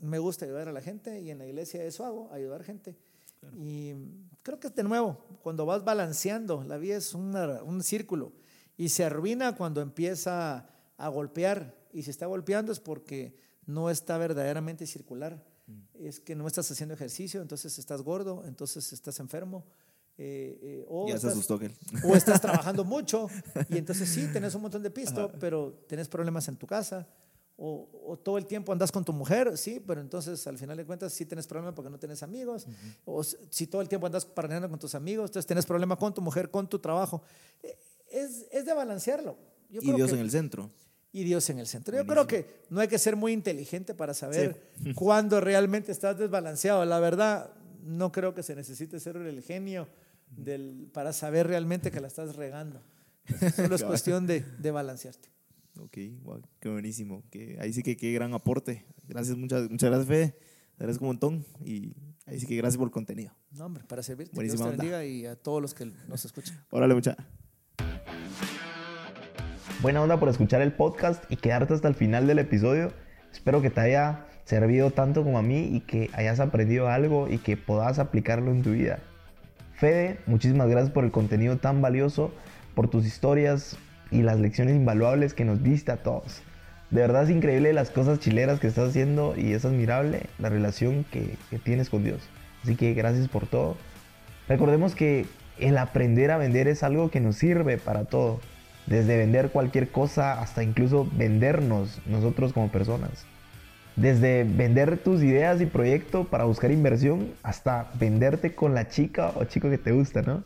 [0.00, 2.96] me gusta ayudar a la gente y en la iglesia eso hago, ayudar gente.
[3.58, 3.94] Y
[4.42, 8.32] creo que de nuevo, cuando vas balanceando, la vida es una- un círculo
[8.76, 11.76] y se arruina cuando empieza a golpear.
[11.92, 13.36] Y si está golpeando es porque
[13.66, 15.44] no está verdaderamente circular.
[15.94, 19.64] Es que no estás haciendo ejercicio, entonces estás gordo, entonces estás enfermo.
[20.20, 21.72] eh, eh, o, Ya se estás, aquel.
[22.04, 23.28] o estás trabajando mucho
[23.68, 27.06] y entonces sí, tenés un montón de pisto, pero tenés problemas en tu casa.
[27.60, 30.84] O, o todo el tiempo andas con tu mujer, sí, pero entonces al final de
[30.86, 32.66] cuentas sí tenés problemas porque no tenés amigos.
[33.04, 36.22] O si todo el tiempo andas parneando con tus amigos, entonces tenés problemas con tu
[36.22, 37.20] mujer, con tu trabajo.
[37.62, 37.76] Eh,
[38.10, 39.36] Es, es de balancearlo.
[39.70, 40.70] Yo Y creo Dios que- en el centro.
[41.12, 41.96] y Dios en el centro.
[41.96, 44.56] Yo creo que no hay que ser muy inteligente para saber
[44.94, 46.84] cuándo realmente estás desbalanceado.
[46.84, 47.50] La verdad,
[47.82, 49.88] no creo que se necesite ser el genio
[50.30, 52.80] del, para saber realmente que la estás regando.
[53.56, 55.28] Solo es cuestión de, de balancearte.
[55.80, 57.22] Ok, wow, qué buenísimo.
[57.30, 58.84] Que, ahí sí que qué gran aporte.
[59.06, 60.34] Gracias, muchas, muchas gracias, Fede.
[60.76, 61.44] Te agradezco un montón.
[61.64, 61.94] Y
[62.26, 63.32] ahí sí que gracias por el contenido.
[63.52, 64.34] No, hombre, para servirte.
[64.34, 66.58] Buenísima Dios te bendiga y a todos los que nos escuchan.
[66.70, 67.16] Órale, mucha.
[69.80, 72.92] Buena onda por escuchar el podcast y quedarte hasta el final del episodio.
[73.30, 77.38] Espero que te haya servido tanto como a mí y que hayas aprendido algo y
[77.38, 78.98] que puedas aplicarlo en tu vida.
[79.74, 82.32] Fede, muchísimas gracias por el contenido tan valioso,
[82.74, 83.78] por tus historias
[84.10, 86.42] y las lecciones invaluables que nos diste a todos.
[86.90, 91.04] De verdad es increíble las cosas chileras que estás haciendo y es admirable la relación
[91.04, 92.28] que, que tienes con Dios.
[92.62, 93.76] Así que gracias por todo.
[94.48, 95.26] Recordemos que
[95.58, 98.40] el aprender a vender es algo que nos sirve para todo.
[98.86, 103.26] Desde vender cualquier cosa hasta incluso vendernos nosotros como personas.
[103.96, 109.44] Desde vender tus ideas y proyecto para buscar inversión hasta venderte con la chica o
[109.44, 110.42] chico que te gusta, ¿no?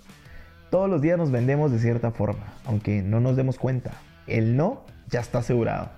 [0.72, 3.90] Todos los días nos vendemos de cierta forma, aunque no nos demos cuenta.
[4.26, 5.90] El no ya está asegurado.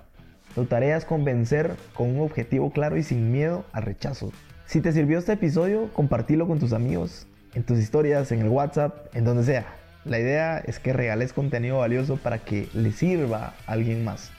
[0.53, 4.33] Tu tarea es convencer con un objetivo claro y sin miedo al rechazo.
[4.65, 9.15] Si te sirvió este episodio, compartilo con tus amigos, en tus historias, en el WhatsApp,
[9.15, 9.65] en donde sea.
[10.03, 14.29] La idea es que regales contenido valioso para que le sirva a alguien más.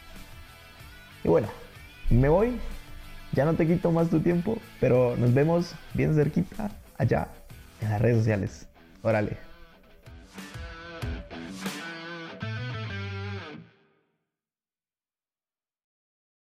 [1.24, 1.48] Y bueno,
[2.10, 2.58] me voy.
[3.32, 7.28] Ya no te quito más tu tiempo, pero nos vemos bien cerquita allá
[7.80, 8.68] en las redes sociales.
[9.00, 9.45] Órale.